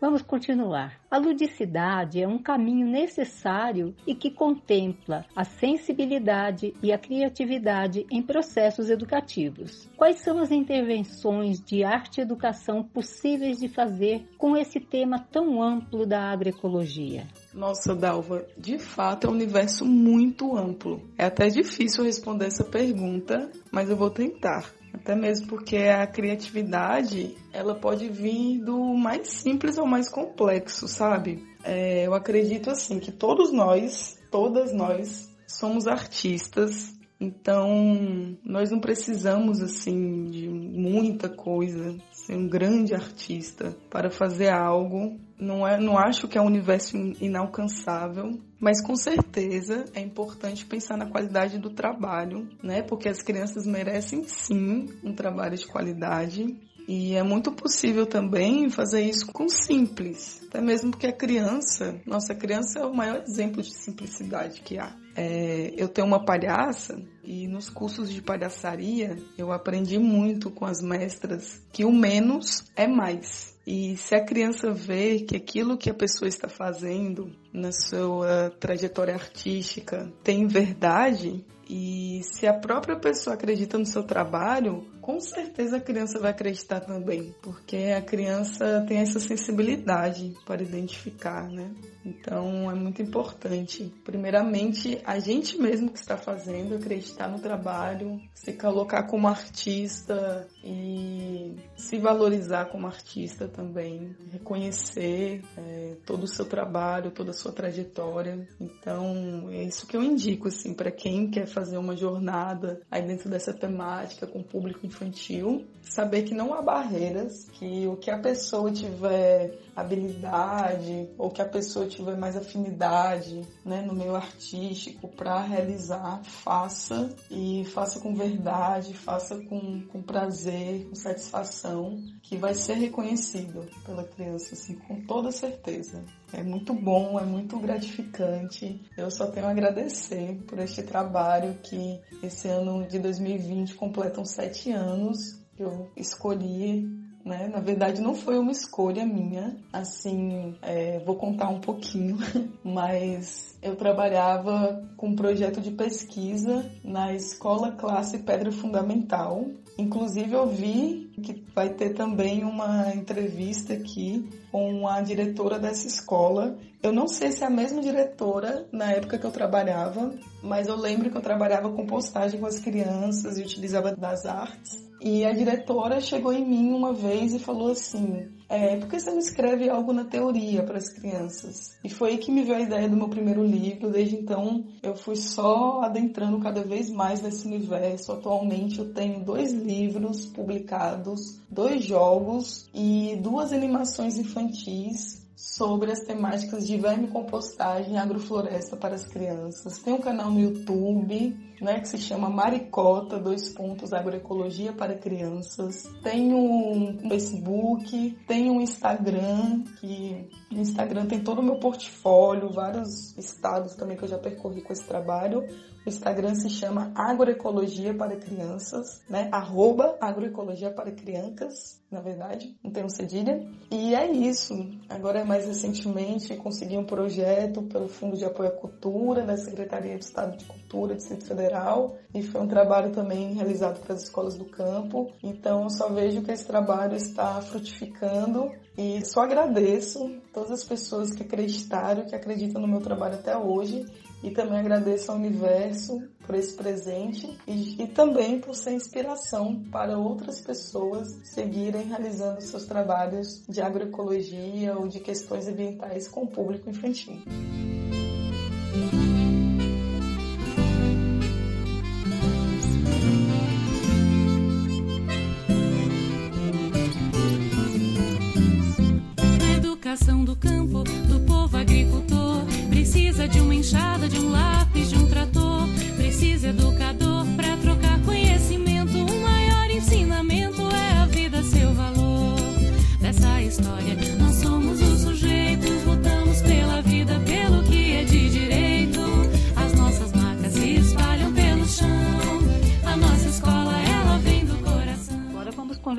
Vamos 0.00 0.22
continuar. 0.22 0.98
A 1.10 1.18
ludicidade 1.18 2.22
é 2.22 2.26
um 2.26 2.38
caminho 2.38 2.86
necessário 2.86 3.94
e 4.06 4.14
que 4.14 4.30
contempla 4.30 5.26
a 5.36 5.44
sensibilidade 5.44 6.72
e 6.82 6.90
a 6.90 6.96
criatividade 6.96 8.06
em 8.10 8.22
processos 8.22 8.88
educativos. 8.88 9.86
Quais 9.98 10.20
são 10.20 10.38
as 10.38 10.50
intervenções 10.50 11.60
de 11.60 11.84
arte 11.84 12.18
e 12.18 12.22
educação 12.22 12.82
possíveis 12.82 13.58
de 13.58 13.68
fazer 13.68 14.26
com 14.38 14.56
esse 14.56 14.80
tema 14.80 15.18
tão 15.18 15.62
amplo 15.62 16.06
da 16.06 16.30
agroecologia? 16.30 17.26
Nossa, 17.52 17.94
Dalva, 17.94 18.46
de 18.56 18.78
fato 18.78 19.26
é 19.26 19.30
um 19.30 19.32
universo 19.32 19.84
muito 19.84 20.56
amplo. 20.56 21.02
É 21.18 21.24
até 21.24 21.48
difícil 21.48 22.04
responder 22.04 22.46
essa 22.46 22.64
pergunta, 22.64 23.50
mas 23.72 23.90
eu 23.90 23.96
vou 23.96 24.10
tentar. 24.10 24.70
Até 24.92 25.14
mesmo 25.14 25.48
porque 25.48 25.76
a 25.76 26.06
criatividade, 26.06 27.36
ela 27.52 27.74
pode 27.74 28.08
vir 28.08 28.58
do 28.58 28.94
mais 28.94 29.28
simples 29.28 29.78
ao 29.78 29.86
mais 29.86 30.08
complexo, 30.08 30.86
sabe? 30.88 31.44
É, 31.64 32.06
eu 32.06 32.14
acredito 32.14 32.70
assim 32.70 32.98
que 32.98 33.12
todos 33.12 33.52
nós, 33.52 34.18
todas 34.30 34.72
nós, 34.72 35.28
somos 35.46 35.86
artistas. 35.86 36.94
Então, 37.20 38.38
nós 38.42 38.70
não 38.70 38.80
precisamos 38.80 39.60
assim 39.60 40.24
de 40.24 40.48
muita 40.48 41.28
coisa, 41.28 41.94
ser 42.10 42.34
um 42.34 42.48
grande 42.48 42.94
artista 42.94 43.76
para 43.90 44.10
fazer 44.10 44.48
algo. 44.48 45.20
Não 45.38 45.68
é, 45.68 45.78
não 45.78 45.98
acho 45.98 46.26
que 46.26 46.38
é 46.38 46.40
um 46.40 46.46
universo 46.46 46.96
inalcançável, 47.20 48.40
mas 48.58 48.82
com 48.82 48.96
certeza 48.96 49.84
é 49.94 50.00
importante 50.00 50.64
pensar 50.64 50.96
na 50.96 51.10
qualidade 51.10 51.58
do 51.58 51.70
trabalho, 51.70 52.48
né? 52.62 52.82
Porque 52.82 53.08
as 53.08 53.22
crianças 53.22 53.66
merecem 53.66 54.24
sim 54.24 54.88
um 55.04 55.12
trabalho 55.12 55.56
de 55.56 55.66
qualidade. 55.66 56.56
E 56.88 57.14
é 57.14 57.22
muito 57.22 57.52
possível 57.52 58.06
também 58.06 58.68
fazer 58.70 59.02
isso 59.02 59.26
com 59.32 59.48
simples, 59.48 60.42
até 60.48 60.60
mesmo 60.60 60.90
porque 60.90 61.06
a 61.06 61.12
criança, 61.12 62.00
nossa, 62.04 62.32
a 62.32 62.36
criança 62.36 62.80
é 62.80 62.84
o 62.84 62.94
maior 62.94 63.22
exemplo 63.22 63.62
de 63.62 63.72
simplicidade 63.76 64.60
que 64.62 64.78
há. 64.78 64.96
É, 65.16 65.72
eu 65.76 65.88
tenho 65.88 66.06
uma 66.06 66.24
palhaça 66.24 67.02
e 67.24 67.46
nos 67.46 67.68
cursos 67.68 68.10
de 68.12 68.22
palhaçaria 68.22 69.16
eu 69.36 69.52
aprendi 69.52 69.98
muito 69.98 70.50
com 70.50 70.64
as 70.64 70.80
mestras 70.80 71.60
que 71.72 71.84
o 71.84 71.92
menos 71.92 72.70
é 72.76 72.86
mais. 72.86 73.58
E 73.66 73.96
se 73.96 74.14
a 74.14 74.24
criança 74.24 74.72
vê 74.72 75.20
que 75.20 75.36
aquilo 75.36 75.76
que 75.76 75.90
a 75.90 75.94
pessoa 75.94 76.28
está 76.28 76.48
fazendo 76.48 77.30
na 77.52 77.72
sua 77.72 78.50
trajetória 78.58 79.14
artística 79.14 80.10
tem 80.22 80.46
verdade, 80.46 81.44
e 81.72 82.20
se 82.24 82.48
a 82.48 82.52
própria 82.52 82.96
pessoa 82.96 83.34
acredita 83.34 83.78
no 83.78 83.86
seu 83.86 84.02
trabalho, 84.02 84.84
com 85.00 85.20
certeza 85.20 85.76
a 85.76 85.80
criança 85.80 86.18
vai 86.18 86.32
acreditar 86.32 86.80
também, 86.80 87.32
porque 87.40 87.94
a 87.96 88.02
criança 88.02 88.84
tem 88.88 88.98
essa 88.98 89.20
sensibilidade 89.20 90.34
para 90.44 90.62
identificar, 90.62 91.48
né? 91.48 91.70
Então 92.04 92.68
é 92.68 92.74
muito 92.74 93.00
importante, 93.00 93.92
primeiramente, 94.04 95.00
a 95.04 95.20
gente 95.20 95.58
mesmo 95.58 95.90
que 95.90 95.98
está 96.00 96.16
fazendo 96.16 96.74
acreditar 96.74 97.28
no 97.28 97.38
trabalho, 97.38 98.20
se 98.34 98.52
colocar 98.54 99.04
como 99.04 99.28
artista 99.28 100.48
e 100.64 101.54
se 101.76 101.98
valorizar 101.98 102.66
como 102.66 102.86
artista 102.86 103.46
também, 103.46 104.16
reconhecer 104.32 105.42
é, 105.56 105.96
todo 106.04 106.24
o 106.24 106.28
seu 106.28 106.46
trabalho, 106.46 107.12
toda 107.12 107.30
a 107.30 107.34
sua 107.40 107.52
trajetória. 107.52 108.46
Então 108.60 109.48
é 109.50 109.64
isso 109.64 109.86
que 109.86 109.96
eu 109.96 110.02
indico 110.02 110.48
assim 110.48 110.74
para 110.74 110.90
quem 110.90 111.30
quer 111.30 111.46
fazer 111.46 111.78
uma 111.78 111.96
jornada 111.96 112.80
aí 112.90 113.02
dentro 113.02 113.28
dessa 113.28 113.52
temática 113.52 114.26
com 114.26 114.40
o 114.40 114.44
público 114.44 114.86
infantil, 114.86 115.66
saber 115.82 116.22
que 116.22 116.34
não 116.34 116.54
há 116.54 116.62
barreiras, 116.62 117.48
que 117.52 117.86
o 117.86 117.96
que 117.96 118.10
a 118.10 118.18
pessoa 118.18 118.70
tiver 118.70 119.58
habilidade 119.74 121.08
ou 121.18 121.30
que 121.30 121.42
a 121.42 121.48
pessoa 121.48 121.86
tiver 121.86 122.16
mais 122.16 122.36
afinidade 122.36 123.42
né, 123.64 123.82
no 123.82 123.94
meio 123.94 124.14
artístico 124.14 125.08
para 125.08 125.40
realizar, 125.40 126.20
faça 126.24 127.14
e 127.30 127.64
faça 127.66 128.00
com 128.00 128.14
verdade, 128.14 128.94
faça 128.94 129.36
com, 129.36 129.82
com 129.86 130.02
prazer, 130.02 130.88
com 130.88 130.94
satisfação, 130.94 131.98
que 132.22 132.36
vai 132.36 132.54
ser 132.54 132.74
reconhecido 132.74 133.66
pela 133.84 134.04
criança, 134.04 134.54
assim, 134.54 134.76
com 134.76 135.00
toda 135.02 135.30
certeza. 135.30 136.04
É 136.32 136.42
muito 136.42 136.72
bom, 136.72 137.18
é 137.18 137.24
muito 137.24 137.58
gratificante. 137.58 138.80
Eu 138.96 139.10
só 139.10 139.26
tenho 139.26 139.46
a 139.46 139.50
agradecer 139.50 140.42
por 140.46 140.58
este 140.58 140.82
trabalho 140.82 141.58
que 141.62 142.00
esse 142.22 142.48
ano 142.48 142.86
de 142.86 142.98
2020 142.98 143.74
completam 143.74 144.24
sete 144.24 144.70
anos 144.70 145.40
Eu 145.58 145.90
escolhi 145.94 146.88
né? 147.24 147.48
Na 147.48 147.60
verdade, 147.60 148.00
não 148.00 148.14
foi 148.14 148.38
uma 148.38 148.52
escolha 148.52 149.04
minha. 149.04 149.56
Assim, 149.72 150.54
é, 150.62 150.98
vou 151.00 151.16
contar 151.16 151.48
um 151.48 151.60
pouquinho, 151.60 152.18
mas 152.64 153.56
eu 153.62 153.76
trabalhava 153.76 154.88
com 154.96 155.08
um 155.08 155.16
projeto 155.16 155.60
de 155.60 155.70
pesquisa 155.70 156.70
na 156.82 157.12
escola 157.14 157.72
classe 157.72 158.18
Pedra 158.18 158.50
Fundamental. 158.50 159.46
Inclusive, 159.78 160.32
eu 160.32 160.46
vi 160.46 161.10
que 161.22 161.44
vai 161.54 161.70
ter 161.70 161.90
também 161.90 162.44
uma 162.44 162.94
entrevista 162.94 163.74
aqui 163.74 164.28
com 164.50 164.88
a 164.88 165.00
diretora 165.00 165.58
dessa 165.58 165.86
escola. 165.86 166.58
Eu 166.82 166.92
não 166.92 167.06
sei 167.06 167.30
se 167.30 167.44
é 167.44 167.46
a 167.46 167.50
mesma 167.50 167.82
diretora 167.82 168.66
na 168.72 168.92
época 168.92 169.18
que 169.18 169.26
eu 169.26 169.30
trabalhava, 169.30 170.14
mas 170.42 170.66
eu 170.66 170.76
lembro 170.76 171.10
que 171.10 171.16
eu 171.16 171.22
trabalhava 171.22 171.70
com 171.70 171.86
postagem 171.86 172.40
com 172.40 172.46
as 172.46 172.58
crianças 172.58 173.38
e 173.38 173.42
utilizava 173.42 173.94
das 173.94 174.24
artes. 174.24 174.89
E 175.02 175.24
a 175.24 175.32
diretora 175.32 175.98
chegou 176.00 176.30
em 176.32 176.46
mim 176.46 176.72
uma 176.72 176.92
vez 176.92 177.34
e 177.34 177.38
falou 177.38 177.70
assim: 177.70 178.28
é, 178.48 178.76
por 178.76 178.88
que 178.88 179.00
você 179.00 179.10
não 179.10 179.18
escreve 179.18 179.70
algo 179.70 179.92
na 179.92 180.04
teoria 180.04 180.62
para 180.62 180.76
as 180.76 180.92
crianças? 180.92 181.78
E 181.82 181.88
foi 181.88 182.10
aí 182.10 182.18
que 182.18 182.30
me 182.30 182.42
veio 182.42 182.58
a 182.58 182.62
ideia 182.62 182.88
do 182.88 182.96
meu 182.96 183.08
primeiro 183.08 183.42
livro. 183.42 183.90
Desde 183.90 184.16
então, 184.16 184.66
eu 184.82 184.94
fui 184.94 185.16
só 185.16 185.80
adentrando 185.82 186.38
cada 186.40 186.62
vez 186.62 186.90
mais 186.90 187.22
nesse 187.22 187.46
universo. 187.46 188.12
Atualmente, 188.12 188.78
eu 188.78 188.92
tenho 188.92 189.24
dois 189.24 189.52
livros 189.52 190.26
publicados, 190.26 191.40
dois 191.48 191.82
jogos 191.82 192.68
e 192.74 193.18
duas 193.22 193.52
animações 193.52 194.18
infantis 194.18 195.29
sobre 195.40 195.90
as 195.90 196.00
temáticas 196.00 196.66
de 196.66 196.76
vermicompostagem 196.76 197.94
e 197.94 197.96
agrofloresta 197.96 198.76
para 198.76 198.94
as 198.94 199.06
crianças. 199.06 199.78
Tem 199.78 199.94
um 199.94 200.00
canal 200.00 200.30
no 200.30 200.38
YouTube, 200.38 201.34
né, 201.62 201.80
que 201.80 201.88
se 201.88 201.96
chama 201.96 202.28
Maricota, 202.28 203.18
dois 203.18 203.48
pontos, 203.48 203.94
agroecologia 203.94 204.74
para 204.74 204.94
crianças. 204.94 205.84
Tem 206.02 206.34
um 206.34 206.98
Facebook, 207.08 208.18
tem 208.26 208.50
um 208.50 208.60
Instagram, 208.60 209.62
que 209.80 210.28
no 210.50 210.60
Instagram 210.60 211.06
tem 211.06 211.20
todo 211.20 211.38
o 211.38 211.42
meu 211.42 211.56
portfólio, 211.56 212.52
vários 212.52 213.16
estados 213.16 213.74
também 213.76 213.96
que 213.96 214.04
eu 214.04 214.08
já 214.08 214.18
percorri 214.18 214.60
com 214.60 214.74
esse 214.74 214.84
trabalho. 214.84 215.42
O 215.84 215.88
Instagram 215.88 216.34
se 216.34 216.50
chama 216.50 216.92
Agroecologia 216.94 217.94
para 217.94 218.16
Crianças, 218.16 219.02
né? 219.08 219.28
Arroba 219.32 219.96
Agroecologia 219.98 220.70
para 220.70 220.90
Crianças, 220.92 221.80
na 221.90 222.00
verdade, 222.00 222.54
não 222.62 222.70
tem 222.70 222.84
um 222.84 222.88
cedilha. 222.88 223.44
E 223.70 223.94
é 223.94 224.10
isso. 224.10 224.54
Agora, 224.88 225.24
mais 225.24 225.46
recentemente, 225.46 226.36
consegui 226.36 226.76
um 226.76 226.84
projeto 226.84 227.62
pelo 227.62 227.88
Fundo 227.88 228.16
de 228.16 228.24
Apoio 228.26 228.50
à 228.50 228.52
Cultura 228.52 229.24
da 229.24 229.36
Secretaria 229.36 229.98
de 229.98 230.04
Estado 230.04 230.36
de 230.36 230.44
Cultura 230.44 230.94
do 230.94 230.98
Distrito 230.98 231.24
Federal 231.24 231.96
e 232.14 232.22
foi 232.22 232.40
um 232.42 232.46
trabalho 232.46 232.92
também 232.92 233.32
realizado 233.32 233.80
para 233.80 233.94
as 233.94 234.02
escolas 234.02 234.36
do 234.36 234.44
campo. 234.44 235.10
Então, 235.22 235.64
eu 235.64 235.70
só 235.70 235.88
vejo 235.88 236.22
que 236.22 236.30
esse 236.30 236.46
trabalho 236.46 236.94
está 236.94 237.40
frutificando 237.40 238.52
e 238.76 239.04
só 239.04 239.22
agradeço 239.22 240.20
todas 240.32 240.50
as 240.50 240.64
pessoas 240.64 241.12
que 241.12 241.22
acreditaram, 241.22 242.04
que 242.04 242.14
acreditam 242.14 242.60
no 242.60 242.68
meu 242.68 242.80
trabalho 242.80 243.14
até 243.14 243.36
hoje 243.36 243.84
e 244.22 244.30
também 244.30 244.58
agradeço 244.58 245.10
ao 245.10 245.16
universo 245.16 246.02
por 246.26 246.34
esse 246.34 246.54
presente 246.54 247.38
e, 247.46 247.82
e, 247.82 247.86
também 247.88 248.38
por 248.40 248.54
ser 248.54 248.72
inspiração 248.72 249.62
para 249.70 249.98
outras 249.98 250.40
pessoas 250.40 251.08
seguirem 251.24 251.86
realizando 251.88 252.40
seus 252.40 252.66
trabalhos 252.66 253.42
de 253.48 253.60
agroecologia 253.60 254.76
ou 254.76 254.86
de 254.88 255.00
questões 255.00 255.48
ambientais 255.48 256.06
com 256.06 256.22
o 256.22 256.28
público 256.28 256.68
infantil. 256.70 257.22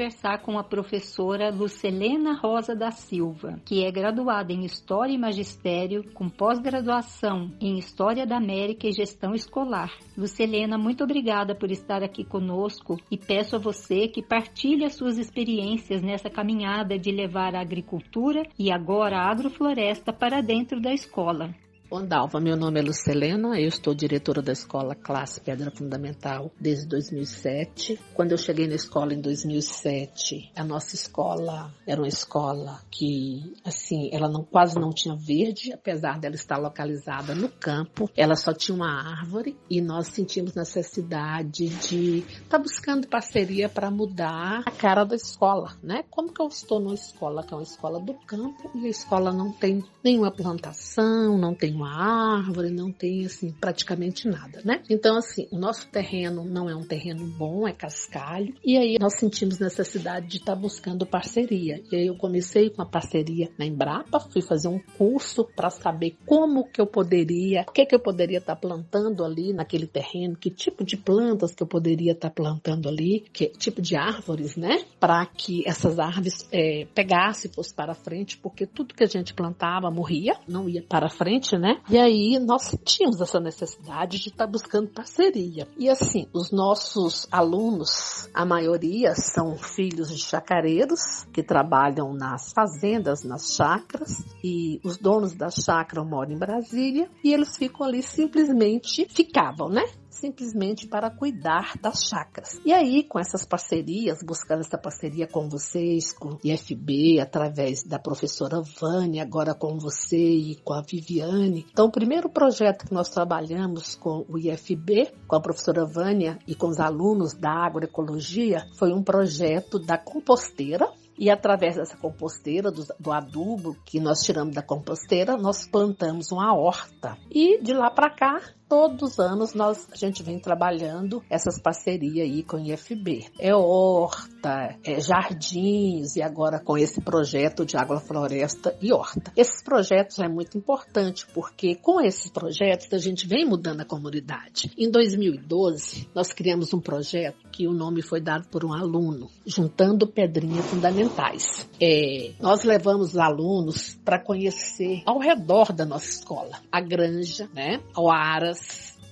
Conversar 0.02 0.42
com 0.42 0.58
a 0.58 0.64
professora 0.64 1.52
Lucelena 1.52 2.34
Rosa 2.34 2.76
da 2.76 2.90
Silva, 2.90 3.62
que 3.64 3.86
é 3.86 3.92
graduada 3.92 4.52
em 4.52 4.66
História 4.66 5.14
e 5.14 5.18
Magistério, 5.18 6.04
com 6.16 6.28
pós-graduação 6.28 7.52
em 7.62 7.78
História 7.78 8.26
da 8.26 8.38
América 8.38 8.88
e 8.88 8.92
Gestão 8.92 9.36
Escolar. 9.36 9.92
Lucelena, 10.18 10.76
muito 10.76 11.04
obrigada 11.04 11.54
por 11.54 11.70
estar 11.70 12.02
aqui 12.02 12.24
conosco 12.24 12.98
e 13.12 13.18
peço 13.18 13.56
a 13.56 13.60
você 13.60 14.08
que 14.08 14.24
partilhe 14.24 14.86
as 14.86 14.96
suas 14.96 15.20
experiências 15.20 16.02
nessa 16.02 16.32
caminhada 16.32 16.98
de 16.98 17.12
levar 17.12 17.54
a 17.54 17.62
agricultura 17.62 18.42
e 18.58 18.72
agora 18.72 19.20
a 19.20 19.30
agrofloresta 19.30 20.12
para 20.12 20.42
dentro 20.42 20.82
da 20.82 20.92
escola. 20.92 21.54
Bom, 21.92 22.06
Dalva, 22.06 22.40
meu 22.40 22.56
nome 22.56 22.80
é 22.80 22.84
Lucelena, 22.84 23.60
eu 23.60 23.68
estou 23.68 23.94
diretora 23.94 24.42
da 24.42 24.54
escola 24.54 24.96
Classe 24.96 25.42
Pedra 25.42 25.70
Fundamental 25.76 26.50
desde 26.58 26.88
2007. 26.88 28.00
Quando 28.14 28.32
eu 28.32 28.38
cheguei 28.38 28.66
na 28.66 28.76
escola 28.76 29.14
em 29.14 29.20
2007, 29.20 30.54
a 30.56 30.64
nossa 30.64 30.96
escola 30.96 31.70
era 31.86 32.00
uma 32.00 32.08
escola 32.08 32.80
que, 32.90 33.54
assim, 33.66 34.10
ela 34.14 34.30
não, 34.30 34.42
quase 34.42 34.80
não 34.80 34.92
tinha 34.92 35.18
verde, 35.18 35.74
apesar 35.74 36.18
dela 36.18 36.36
estar 36.36 36.56
localizada 36.56 37.36
no 37.36 37.50
campo, 37.50 38.10
ela 38.16 38.38
só 38.38 38.54
tinha 38.54 38.74
uma 38.74 39.20
árvore 39.20 39.58
e 39.70 39.82
nós 39.82 40.08
sentimos 40.08 40.56
necessidade 40.56 41.68
de 41.68 42.20
estar 42.20 42.52
tá 42.52 42.58
buscando 42.58 43.06
parceria 43.06 43.68
para 43.68 43.92
mudar 43.92 44.64
a 44.66 44.72
cara 44.72 45.04
da 45.04 45.18
escola, 45.18 45.76
né? 45.84 46.06
Como 46.10 46.32
que 46.32 46.42
eu 46.42 46.48
estou 46.48 46.80
numa 46.80 46.96
escola 46.96 47.44
que 47.44 47.54
é 47.54 47.58
uma 47.58 47.64
escola 47.64 48.00
do 48.00 48.14
campo 48.14 48.72
e 48.76 48.86
a 48.86 48.90
escola 48.90 49.34
não 49.34 49.52
tem 49.52 49.84
nenhuma 50.02 50.32
plantação, 50.32 51.38
não 51.38 51.54
tem 51.54 51.81
uma 51.82 52.38
árvore, 52.38 52.72
não 52.72 52.92
tem 52.92 53.26
assim 53.26 53.52
praticamente 53.52 54.28
nada, 54.28 54.62
né? 54.64 54.82
Então 54.90 55.18
assim, 55.18 55.48
o 55.52 55.58
nosso 55.58 55.88
terreno 55.90 56.44
não 56.44 56.70
é 56.70 56.76
um 56.76 56.84
terreno 56.84 57.26
bom, 57.26 57.68
é 57.68 57.74
cascalho, 57.74 58.54
e 58.64 58.78
aí 58.78 58.98
nós 59.00 59.16
sentimos 59.18 59.60
necessidade 59.60 60.28
de 60.28 60.38
estar 60.38 60.56
tá 60.56 60.60
buscando 60.60 61.06
parceria. 61.06 61.82
E 61.92 61.96
aí 61.96 62.08
eu 62.08 62.16
comecei 62.16 62.70
com 62.70 62.82
a 62.82 62.86
parceria 62.86 63.50
na 63.58 63.66
Embrapa, 63.66 64.20
fui 64.20 64.42
fazer 64.42 64.68
um 64.68 64.80
curso 64.98 65.46
para 65.56 65.70
saber 65.70 66.16
como 66.26 66.68
que 66.70 66.80
eu 66.80 66.88
poderia, 66.88 67.66
o 67.68 67.72
que 67.72 67.86
que 67.86 67.96
eu 67.96 68.00
poderia 68.00 68.38
estar 68.38 68.56
tá 68.56 68.62
plantando 68.62 69.24
ali 69.24 69.54
naquele 69.54 69.88
terreno, 69.88 70.36
que 70.36 70.50
tipo 70.50 70.84
de 70.84 70.98
plantas 70.98 71.54
que 71.54 71.64
eu 71.64 71.68
poderia 71.68 72.12
estar 72.14 72.30
tá 72.30 72.36
plantando 72.36 72.88
ali, 72.88 73.26
que 73.34 73.48
tipo 73.48 73.82
de 73.82 73.96
árvores, 73.96 74.56
né? 74.56 74.84
Para 75.00 75.26
que 75.26 75.68
essas 75.68 76.00
árvores 76.00 76.48
é, 76.52 76.88
pegassem, 76.94 77.52
fosse 77.52 77.74
para 77.74 77.94
frente, 77.94 78.38
porque 78.38 78.66
tudo 78.66 78.94
que 78.94 79.04
a 79.04 79.08
gente 79.08 79.34
plantava 79.34 79.90
morria, 79.90 80.36
não 80.48 80.70
ia 80.70 80.82
para 80.82 81.10
frente, 81.10 81.58
né? 81.58 81.71
E 81.90 81.98
aí 81.98 82.40
nós 82.40 82.76
tínhamos 82.84 83.22
essa 83.22 83.40
necessidade 83.40 84.20
de 84.20 84.30
estar 84.30 84.46
tá 84.46 84.52
buscando 84.52 84.90
parceria. 84.90 85.68
E 85.78 85.90
assim, 85.90 86.28
os 86.34 86.52
nossos 86.52 87.28
alunos, 87.32 88.30
a 88.34 88.46
maioria 88.46 89.14
são 89.16 89.58
filhos 89.58 90.10
de 90.10 90.18
chacareiros 90.18 91.26
que 91.34 91.44
trabalham 91.44 92.14
nas 92.14 92.52
fazendas, 92.54 93.24
nas 93.24 93.54
chacras, 93.56 94.24
e 94.44 94.80
os 94.84 94.98
donos 94.98 95.34
da 95.34 95.50
chácara 95.50 96.04
moram 96.04 96.32
em 96.32 96.38
Brasília 96.38 97.10
e 97.24 97.34
eles 97.34 97.58
ficam 97.58 97.86
ali 97.86 98.02
simplesmente 98.02 99.06
ficavam, 99.10 99.70
né? 99.70 99.84
Simplesmente 100.12 100.88
para 100.88 101.10
cuidar 101.10 101.78
das 101.82 102.04
chacras. 102.04 102.60
E 102.64 102.72
aí, 102.72 103.04
com 103.04 103.18
essas 103.18 103.46
parcerias, 103.46 104.22
buscando 104.22 104.60
essa 104.60 104.78
parceria 104.78 105.26
com 105.26 105.50
vocês, 105.50 106.14
com 106.14 106.34
o 106.34 106.40
IFB, 106.44 107.20
através 107.20 107.84
da 107.84 107.98
professora 107.98 108.62
Vânia, 108.80 109.24
agora 109.24 109.56
com 109.56 109.78
você 109.78 110.18
e 110.18 110.56
com 110.58 110.74
a 110.74 110.82
Viviane. 110.82 111.66
Então, 111.72 111.88
o 111.88 111.92
primeiro 111.92 112.30
projeto 112.30 112.86
que 112.86 112.94
nós 112.94 113.10
trabalhamos 113.10 113.96
com 113.96 114.26
o 114.30 114.38
IFB, 114.38 115.12
com 115.28 115.36
a 115.36 115.42
professora 115.42 115.86
Vânia 115.86 116.38
e 116.48 116.54
com 116.54 116.68
os 116.68 116.80
alunos 116.80 117.34
da 117.34 117.66
agroecologia, 117.66 118.68
foi 118.78 118.92
um 118.94 119.02
projeto 119.02 119.80
da 119.80 119.98
composteira, 119.98 120.92
e 121.18 121.30
através 121.30 121.76
dessa 121.76 121.96
composteira, 121.98 122.72
do, 122.72 122.84
do, 123.00 123.12
adubo 123.12 123.76
que 123.86 124.00
nós 124.00 124.22
tiramos 124.22 124.56
da 124.56 124.64
composteira, 124.64 125.38
nós 125.38 125.68
plantamos 125.68 126.32
uma 126.32 126.52
horta. 126.56 127.16
E 127.30 127.62
de 127.62 127.74
lá 127.74 127.92
para 127.92 128.10
cá, 128.10 128.42
todos 128.72 129.12
os 129.12 129.20
anos 129.20 129.54
nós 129.54 129.86
a 129.92 129.98
gente 129.98 130.24
vem 130.24 130.40
trabalhando 130.40 131.22
essas 131.30 131.60
parcerias 131.60 132.26
aí 132.26 132.42
com 132.42 132.56
o 132.56 132.60
IFB. 132.62 133.26
É 133.38 133.54
horta, 133.54 134.78
é 134.82 134.98
jardins 134.98 136.16
e 136.16 136.22
agora 136.22 136.58
com 136.58 136.78
esse 136.78 137.02
projeto 137.02 137.66
de 137.66 137.76
agrofloresta 137.76 138.74
e 138.82 138.94
horta. 138.94 139.34
Esses 139.36 139.62
projetos 139.62 140.20
é 140.20 140.30
muito 140.30 140.58
importante 140.58 141.28
porque 141.34 141.76
com 141.76 142.00
esses 142.00 142.32
projetos 142.32 142.88
a 142.94 142.98
gente 142.98 143.28
vem 143.28 143.46
mudando 143.46 143.82
a 143.82 143.86
comunidade. 143.86 144.72
Em 144.78 144.90
2012 144.90 146.08
nós 146.16 146.32
criamos 146.32 146.74
um 146.74 146.80
projeto 146.80 147.50
que 147.52 147.68
o 147.68 147.74
nome 147.74 148.02
foi 148.02 148.22
dado 148.22 148.48
por 148.48 148.64
um 148.64 148.72
aluno, 148.72 149.30
juntando 149.46 150.08
pedrinhas 150.08 150.66
fundamentais. 150.68 151.68
É, 151.78 152.32
nós 152.40 152.64
levamos 152.64 153.10
os 153.10 153.18
alunos 153.18 154.00
para 154.06 154.18
conhecer 154.18 155.04
ao 155.06 155.20
redor 155.20 155.74
da 155.74 155.84
nossa 155.84 156.10
escola 156.10 156.62
a 156.72 156.80
granja, 156.80 157.50
né, 157.54 157.82
o 157.98 158.10
aras, 158.10 158.61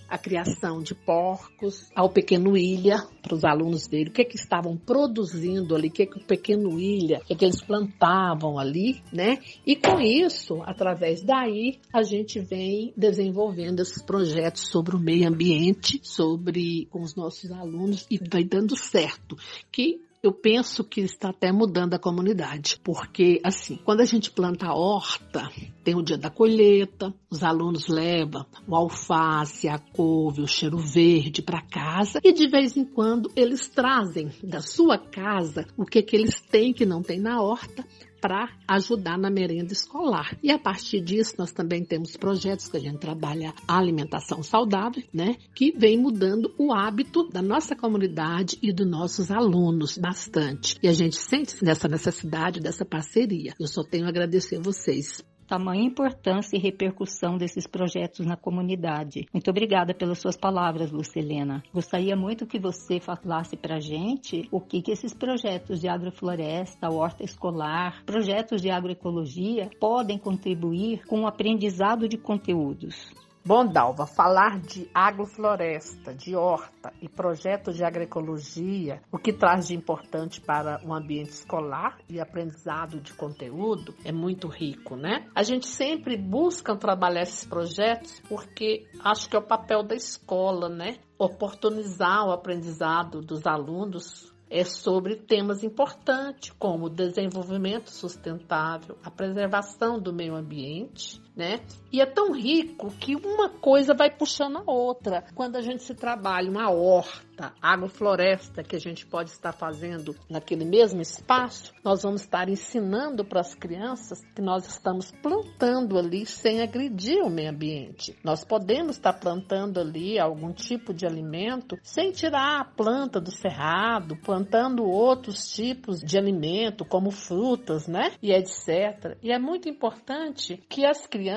a 0.09 0.17
criação 0.17 0.81
de 0.81 0.95
porcos, 0.95 1.89
ao 1.95 2.09
Pequeno 2.09 2.57
Ilha, 2.57 3.05
para 3.21 3.35
os 3.35 3.45
alunos 3.45 3.87
dele, 3.87 4.09
o 4.09 4.13
que 4.13 4.23
é 4.23 4.25
que 4.25 4.35
estavam 4.35 4.75
produzindo 4.75 5.75
ali, 5.75 5.87
o 5.87 5.91
que 5.91 6.03
é 6.03 6.05
que 6.07 6.17
o 6.17 6.25
Pequeno 6.25 6.79
Ilha, 6.79 7.19
o 7.19 7.25
que 7.25 7.33
é 7.33 7.35
que 7.35 7.45
eles 7.45 7.61
plantavam 7.61 8.57
ali, 8.57 9.03
né? 9.13 9.37
E 9.65 9.75
com 9.75 9.99
isso, 9.99 10.63
através 10.63 11.21
daí, 11.21 11.79
a 11.93 12.01
gente 12.01 12.39
vem 12.39 12.91
desenvolvendo 12.97 13.81
esses 13.81 14.01
projetos 14.01 14.67
sobre 14.67 14.95
o 14.95 14.99
meio 14.99 15.27
ambiente, 15.27 15.99
sobre 16.03 16.87
com 16.89 17.01
os 17.01 17.15
nossos 17.15 17.51
alunos 17.51 18.07
e 18.09 18.17
vai 18.17 18.43
dando 18.43 18.75
certo. 18.75 19.37
Que 19.71 20.01
eu 20.21 20.33
penso 20.33 20.83
que 20.83 21.01
está 21.01 21.29
até 21.29 21.51
mudando 21.51 21.93
a 21.93 21.99
comunidade, 21.99 22.79
porque 22.83 23.39
assim, 23.43 23.77
quando 23.85 24.01
a 24.01 24.05
gente 24.05 24.29
planta 24.29 24.67
a 24.67 24.73
horta, 24.73 25.49
tem 25.83 25.95
o 25.95 26.03
dia 26.03 26.17
da 26.17 26.29
colheita, 26.29 27.13
os 27.29 27.41
alunos 27.41 27.87
levam 27.87 28.45
o 28.67 28.75
alface, 28.75 29.69
a 29.69 29.79
couve, 29.79 30.41
o 30.41 30.47
cheiro 30.47 30.77
verde 30.77 31.41
para 31.41 31.61
casa 31.61 32.19
e 32.23 32.33
de 32.33 32.49
vez 32.49 32.75
em 32.75 32.83
quando 32.83 33.31
eles 33.35 33.67
trazem 33.69 34.29
da 34.43 34.61
sua 34.61 34.97
casa 34.97 35.65
o 35.77 35.85
que 35.85 36.01
que 36.01 36.15
eles 36.15 36.39
têm 36.41 36.73
que 36.73 36.85
não 36.85 37.01
tem 37.01 37.19
na 37.19 37.41
horta 37.41 37.85
para 38.19 38.49
ajudar 38.67 39.17
na 39.17 39.29
merenda 39.29 39.73
escolar. 39.73 40.37
E 40.43 40.51
a 40.51 40.59
partir 40.59 41.01
disso, 41.01 41.35
nós 41.37 41.51
também 41.51 41.83
temos 41.83 42.15
projetos 42.17 42.67
que 42.67 42.77
a 42.77 42.79
gente 42.79 42.99
trabalha 42.99 43.53
a 43.67 43.77
alimentação 43.77 44.43
saudável, 44.43 45.03
né? 45.13 45.35
Que 45.55 45.71
vem 45.71 45.97
mudando 45.97 46.53
o 46.57 46.73
hábito 46.73 47.27
da 47.29 47.41
nossa 47.41 47.75
comunidade 47.75 48.57
e 48.61 48.71
dos 48.71 48.87
nossos 48.87 49.31
alunos 49.31 49.97
bastante. 49.97 50.77
E 50.81 50.87
a 50.87 50.93
gente 50.93 51.15
sente 51.15 51.63
nessa 51.63 51.87
necessidade 51.87 52.59
dessa 52.59 52.85
parceria. 52.85 53.53
Eu 53.59 53.67
só 53.67 53.83
tenho 53.83 54.05
a 54.05 54.09
agradecer 54.09 54.57
a 54.57 54.61
vocês 54.61 55.23
tamanha 55.49 55.83
importância 55.83 56.55
e 56.55 56.59
repercussão 56.59 57.35
desses 57.35 57.65
projetos 57.65 58.23
na 58.23 58.37
comunidade. 58.37 59.25
Muito 59.33 59.49
obrigada 59.49 59.95
pelas 59.95 60.19
suas 60.19 60.37
palavras, 60.37 60.91
Lucelena. 60.91 61.63
Gostaria 61.73 62.15
muito 62.15 62.45
que 62.45 62.59
você 62.59 62.99
falasse 62.99 63.57
para 63.57 63.77
a 63.77 63.79
gente 63.79 64.47
o 64.51 64.61
que, 64.61 64.79
que 64.83 64.91
esses 64.91 65.11
projetos 65.11 65.81
de 65.81 65.89
agrofloresta, 65.89 66.91
horta 66.91 67.23
escolar, 67.23 68.03
projetos 68.05 68.61
de 68.61 68.69
agroecologia 68.69 69.71
podem 69.79 70.19
contribuir 70.19 71.03
com 71.07 71.21
o 71.21 71.27
aprendizado 71.27 72.07
de 72.07 72.17
conteúdos. 72.17 73.11
Bom, 73.43 73.65
Dalva, 73.65 74.05
falar 74.05 74.59
de 74.59 74.89
agrofloresta, 74.93 76.13
de 76.13 76.35
horta 76.35 76.91
e 77.01 77.07
projeto 77.07 77.71
de 77.71 77.83
agroecologia, 77.83 79.01
o 79.11 79.17
que 79.17 79.31
traz 79.31 79.69
de 79.69 79.75
importante 79.75 80.41
para 80.41 80.81
o 80.85 80.93
ambiente 80.93 81.31
escolar 81.31 81.97
e 82.09 82.19
aprendizado 82.19 82.99
de 82.99 83.13
conteúdo 83.13 83.95
é 84.03 84.11
muito 84.11 84.49
rico, 84.49 84.97
né? 84.97 85.25
A 85.33 85.41
gente 85.41 85.67
sempre 85.67 86.17
busca 86.17 86.75
trabalhar 86.75 87.23
esses 87.23 87.45
projetos 87.45 88.21
porque 88.27 88.85
acho 89.03 89.29
que 89.29 89.35
é 89.35 89.39
o 89.39 89.47
papel 89.47 89.83
da 89.83 89.95
escola, 89.95 90.67
né? 90.67 90.97
Oportunizar 91.17 92.27
o 92.27 92.31
aprendizado 92.31 93.21
dos 93.21 93.47
alunos 93.47 94.33
é 94.49 94.63
sobre 94.63 95.15
temas 95.15 95.63
importantes 95.63 96.51
como 96.57 96.85
o 96.87 96.89
desenvolvimento 96.89 97.91
sustentável, 97.91 98.97
a 99.03 99.11
preservação 99.11 99.99
do 99.99 100.11
meio 100.11 100.35
ambiente, 100.35 101.21
né? 101.39 101.61
E 101.91 102.01
é 102.01 102.05
tão 102.05 102.33
rico 102.33 102.91
que 102.99 103.15
uma 103.15 103.49
coisa 103.49 103.93
vai 103.93 104.11
puxando 104.11 104.57
a 104.57 104.71
outra. 104.71 105.23
Quando 105.33 105.55
a 105.55 105.61
gente 105.61 105.81
se 105.81 105.95
trabalha 105.95 106.51
uma 106.51 106.69
horta, 106.69 107.53
agrofloresta 107.61 108.61
que 108.61 108.75
a 108.75 108.79
gente 108.79 109.05
pode 109.05 109.29
estar 109.29 109.53
fazendo 109.53 110.13
naquele 110.29 110.65
mesmo 110.65 111.01
espaço, 111.01 111.73
nós 111.83 112.03
vamos 112.03 112.21
estar 112.21 112.49
ensinando 112.49 113.23
para 113.23 113.39
as 113.39 113.55
crianças 113.55 114.23
que 114.35 114.41
nós 114.41 114.67
estamos 114.67 115.11
plantando 115.23 115.97
ali 115.97 116.25
sem 116.25 116.61
agredir 116.61 117.23
o 117.23 117.29
meio 117.29 117.51
ambiente. 117.51 118.15
Nós 118.23 118.43
podemos 118.43 118.97
estar 118.97 119.13
plantando 119.13 119.79
ali 119.79 120.19
algum 120.19 120.51
tipo 120.51 120.93
de 120.93 121.05
alimento 121.05 121.77
sem 121.81 122.11
tirar 122.11 122.59
a 122.59 122.65
planta 122.65 123.21
do 123.21 123.31
cerrado, 123.31 124.17
plantando 124.17 124.83
outros 124.83 125.49
tipos 125.51 125.99
de 126.01 126.17
alimento, 126.17 126.83
como 126.83 127.09
frutas, 127.09 127.87
né? 127.87 128.11
E 128.21 128.33
etc. 128.33 129.17
E 129.23 129.31
é 129.31 129.39
muito 129.39 129.69
importante 129.69 130.61
que 130.69 130.85
as 130.85 131.07
crianças, 131.07 131.28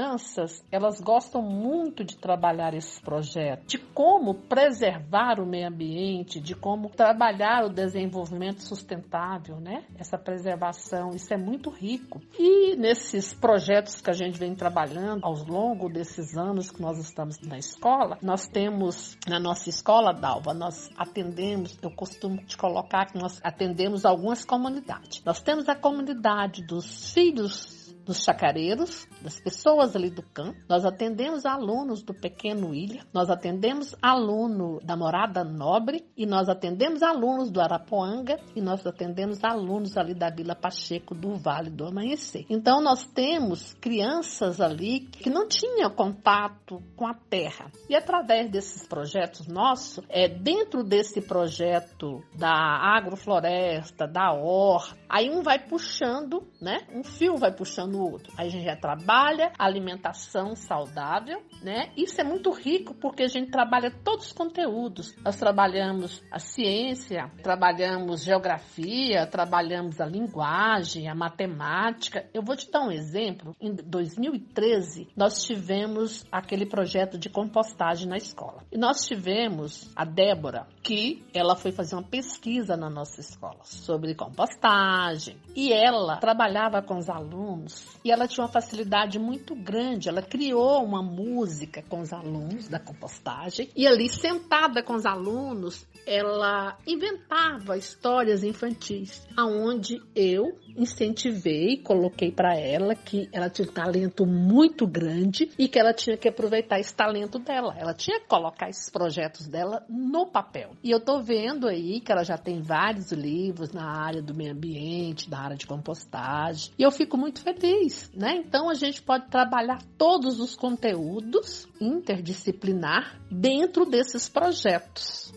elas 0.71 1.01
gostam 1.01 1.43
muito 1.43 2.05
de 2.05 2.17
trabalhar 2.17 2.75
esses 2.75 2.99
projetos, 3.01 3.67
de 3.67 3.79
como 3.79 4.35
preservar 4.35 5.41
o 5.41 5.47
meio 5.47 5.69
ambiente, 5.69 6.41
de 6.41 6.55
como 6.55 6.89
trabalhar 6.91 7.65
o 7.65 7.69
desenvolvimento 7.69 8.63
sustentável, 8.63 9.61
né? 9.61 9.85
Essa 9.99 10.19
preservação, 10.19 11.11
isso 11.11 11.33
é 11.33 11.37
muito 11.37 11.71
rico. 11.71 12.21
E 12.39 12.77
nesses 12.77 13.33
projetos 13.35 14.01
que 14.01 14.11
a 14.11 14.15
gente 14.15 14.39
vem 14.39 14.55
trabalhando 14.55 15.25
ao 15.25 15.35
longo 15.35 15.89
desses 15.89 16.37
anos 16.37 16.71
que 16.71 16.81
nós 16.81 16.99
estamos 16.99 17.39
na 17.41 17.59
escola, 17.59 18.19
nós 18.23 18.47
temos 18.47 19.17
na 19.29 19.39
nossa 19.39 19.69
escola, 19.69 20.13
Dalva, 20.13 20.55
nós 20.55 20.91
atendemos, 20.97 21.79
eu 21.83 21.91
costumo 21.91 22.39
te 22.45 22.57
colocar 22.57 23.07
que 23.07 23.19
nós 23.19 23.41
atendemos 23.43 24.05
algumas 24.05 24.45
comunidades. 24.45 25.23
Nós 25.25 25.41
temos 25.41 25.69
a 25.69 25.75
comunidade 25.75 26.65
dos 26.65 27.13
filhos 27.13 27.82
dos 28.05 28.23
chacareiros, 28.23 29.07
das 29.21 29.41
pessoas 29.41 29.95
ali 29.97 30.11
do 30.11 30.23
campo. 30.23 30.59
Nós 30.69 30.85
atendemos 30.85 31.45
alunos 31.47 32.03
do 32.03 32.15
Pequeno 32.15 32.75
Ilha, 32.75 33.05
nós 33.12 33.31
atendemos 33.31 33.95
aluno 34.01 34.81
da 34.83 34.97
Morada 34.97 35.45
Nobre 35.45 36.05
e 36.17 36.27
nós 36.27 36.49
atendemos 36.49 37.03
alunos 37.03 37.51
do 37.51 37.61
Arapuanga 37.61 38.38
e 38.55 38.61
nós 38.61 38.87
atendemos 38.87 39.43
alunos 39.45 39.97
ali 39.97 40.15
da 40.15 40.31
Vila 40.31 40.55
Pacheco 40.55 41.15
do 41.15 41.37
Vale 41.37 41.71
do 41.71 41.87
Amanhecer. 41.87 42.45
Então 42.49 42.81
nós 42.81 43.05
temos 43.05 43.75
crianças 43.75 44.61
ali 44.61 45.01
que 45.01 45.31
não 45.31 45.47
tinham 45.47 45.91
contato 45.91 46.83
com 46.97 47.07
a 47.07 47.15
terra. 47.15 47.71
E 47.88 47.95
através 47.95 48.51
desses 48.51 48.87
projetos 48.87 49.47
nossos, 49.47 50.05
é 50.09 50.29
dentro 50.29 50.83
desse 50.83 51.21
projeto 51.21 52.23
da 52.37 52.51
agrofloresta, 52.51 54.07
da 54.07 54.33
horta, 54.33 54.97
aí 55.09 55.31
um 55.31 55.43
vai 55.43 55.59
puxando, 55.59 56.43
né? 56.61 56.79
Um 56.93 57.05
fio 57.05 57.37
vai 57.37 57.53
puxando 57.53 57.92
no 57.93 58.11
outro. 58.11 58.33
Aí 58.37 58.49
a 58.49 58.51
gente 58.51 58.65
já 58.65 58.77
trabalha 58.77 59.53
alimentação 59.59 60.57
saudável, 60.57 61.43
né? 61.63 61.93
Isso 61.97 62.21
é 62.21 62.25
muito 62.25 62.51
rico 62.51 62.95
porque 62.95 63.23
a 63.23 63.29
gente 63.29 63.51
trabalha 63.51 63.91
todos 64.03 64.27
os 64.27 64.33
conteúdos. 64.33 65.15
Nós 65.23 65.37
trabalhamos 65.37 66.23
a 66.31 66.39
ciência, 66.39 67.31
trabalhamos 67.43 68.25
geografia, 68.25 69.27
trabalhamos 69.27 70.01
a 70.01 70.07
linguagem, 70.07 71.09
a 71.09 71.15
matemática. 71.15 72.29
Eu 72.33 72.43
vou 72.43 72.57
te 72.57 72.71
dar 72.71 72.81
um 72.81 72.91
exemplo. 72.91 73.55
Em 73.61 73.75
2013, 73.75 75.09
nós 75.17 75.45
tivemos 75.45 76.25
aquele 76.33 76.67
projeto 76.67 77.19
de 77.19 77.29
compostagem 77.29 78.09
na 78.09 78.17
escola. 78.17 78.65
E 78.73 78.79
nós 78.79 79.07
tivemos 79.07 79.91
a 79.95 80.05
Débora, 80.05 80.67
que 80.83 81.25
ela 81.35 81.55
foi 81.55 81.73
fazer 81.73 81.95
uma 81.95 82.03
pesquisa 82.03 82.77
na 82.77 82.89
nossa 82.89 83.21
escola 83.21 83.61
sobre 83.65 84.15
compostagem. 84.15 85.37
E 85.55 85.73
ela 85.73 86.17
trabalhava 86.17 86.83
com 86.83 86.97
os 86.97 87.09
alunos 87.09 87.82
e 88.05 88.11
ela 88.11 88.27
tinha 88.27 88.45
uma 88.45 88.53
facilidade 88.53 89.18
muito 89.18 89.55
grande. 89.55 90.09
Ela 90.09 90.23
criou 90.23 90.85
uma 90.85 91.03
música 91.03 91.83
com 91.88 92.01
os 92.01 92.12
alunos 92.12 92.68
da 92.68 92.79
compostagem 92.79 93.71
e 93.77 93.87
ali 93.87 94.09
sentada 94.09 94.83
com 94.83 94.95
os 94.95 95.07
alunos, 95.07 95.87
ela 96.07 96.77
inventava 96.87 97.77
histórias 97.77 98.43
infantis, 98.43 99.27
aonde 99.37 100.01
eu 100.15 100.59
incentivei, 100.77 101.77
coloquei 101.79 102.31
para 102.31 102.57
ela 102.57 102.95
que 102.95 103.29
ela 103.33 103.51
tinha 103.51 103.69
um 103.69 103.73
talento 103.73 104.27
muito 104.27 104.87
grande 104.87 105.51
e 105.59 105.69
que 105.69 105.79
ela 105.79 105.93
tinha 105.93 106.17
que 106.17 106.29
aproveitar 106.29 106.81
esse 106.81 106.95
talento 106.95 107.38
dela. 107.38 107.75
Ela 107.79 107.93
tinha 107.95 108.21
que 108.21 108.27
colocar 108.27 108.69
esses 108.69 108.88
projetos 108.88 109.47
dela 109.47 109.85
no 109.88 110.27
papel. 110.27 110.71
E 110.83 110.91
eu 110.91 111.01
tô 111.01 111.21
vendo 111.23 111.69
aí 111.69 112.01
que 112.01 112.11
ela 112.11 112.25
já 112.25 112.38
tem 112.38 112.61
vários 112.61 113.12
livros 113.12 113.73
na 113.73 113.85
área 113.85 114.23
do 114.23 114.35
meio 114.35 114.53
ambiente, 114.53 115.29
da 115.29 115.38
área 115.38 115.57
de 115.57 115.67
compostagem. 115.67 116.73
E 116.79 116.83
eu 116.83 116.91
fico 116.91 117.17
muito 117.17 117.41
feliz 117.43 117.93
né? 118.15 118.37
Então 118.37 118.69
a 118.69 118.75
gente 118.75 119.03
pode 119.03 119.29
trabalhar 119.29 119.83
todos 119.97 120.41
os 120.41 120.55
conteúdos 120.55 121.69
interdisciplinar 121.81 123.21
dentro 123.31 123.85
desses 123.85 124.29
projetos. 124.29 125.33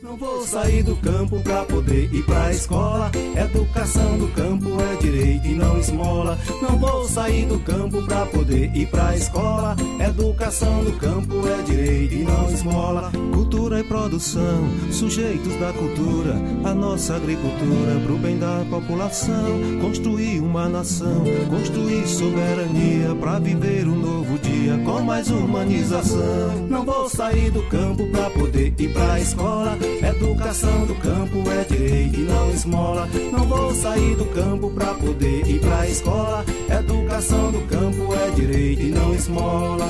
Sair 0.55 0.83
do 0.83 0.95
campo 0.95 1.41
pra 1.41 1.65
poder 1.65 2.09
ir 2.13 2.23
pra 2.23 2.49
escola. 2.49 3.11
Educação 3.35 4.17
do 4.17 4.29
campo 4.29 4.69
é 4.79 4.95
direito 5.01 5.47
e 5.47 5.53
não 5.53 5.77
esmola. 5.77 6.39
Não 6.61 6.77
vou 6.77 7.05
sair 7.09 7.45
do 7.45 7.59
campo 7.59 8.01
pra 8.03 8.25
poder 8.27 8.73
ir 8.73 8.87
pra 8.87 9.13
escola. 9.17 9.75
Educação 9.99 10.81
do 10.85 10.93
campo 10.93 11.45
é 11.45 11.61
direito 11.63 12.13
e 12.13 12.23
não 12.23 12.49
esmola. 12.49 13.11
Cultura 13.33 13.81
e 13.81 13.83
produção, 13.83 14.69
sujeitos 14.91 15.55
da 15.57 15.73
cultura, 15.73 16.35
a 16.63 16.73
nossa 16.73 17.17
agricultura 17.17 17.99
pro 18.05 18.17
bem 18.17 18.39
da 18.39 18.63
população. 18.69 19.59
Construir 19.81 20.39
uma 20.39 20.69
nação, 20.69 21.25
construir 21.49 22.07
soberania 22.07 23.13
pra 23.19 23.39
viver 23.39 23.85
um 23.87 23.95
novo 23.95 24.39
dia 24.39 24.77
com 24.85 25.01
mais 25.01 25.29
humanização. 25.29 26.65
Não 26.69 26.85
vou 26.85 27.09
sair 27.09 27.51
do 27.51 27.61
campo 27.63 28.07
pra 28.07 28.29
poder 28.29 28.73
ir 28.77 28.93
pra 28.93 29.19
escola. 29.19 29.77
Educação 30.01 30.44
do 30.45 30.93
campo 31.01 31.49
é 31.49 31.63
direito 31.63 32.19
e 32.19 32.23
não 32.23 32.51
esmola. 32.51 33.07
Não 33.31 33.47
vou 33.47 33.73
sair 33.73 34.15
do 34.15 34.25
campo 34.25 34.69
pra 34.69 34.93
poder 34.93 35.47
ir 35.47 35.59
pra 35.59 35.87
escola. 35.87 36.45
Educação 36.69 37.51
do 37.51 37.61
campo 37.61 38.13
é 38.13 38.29
direito 38.29 38.83
e 38.83 38.89
não 38.91 39.15
esmola. 39.15 39.85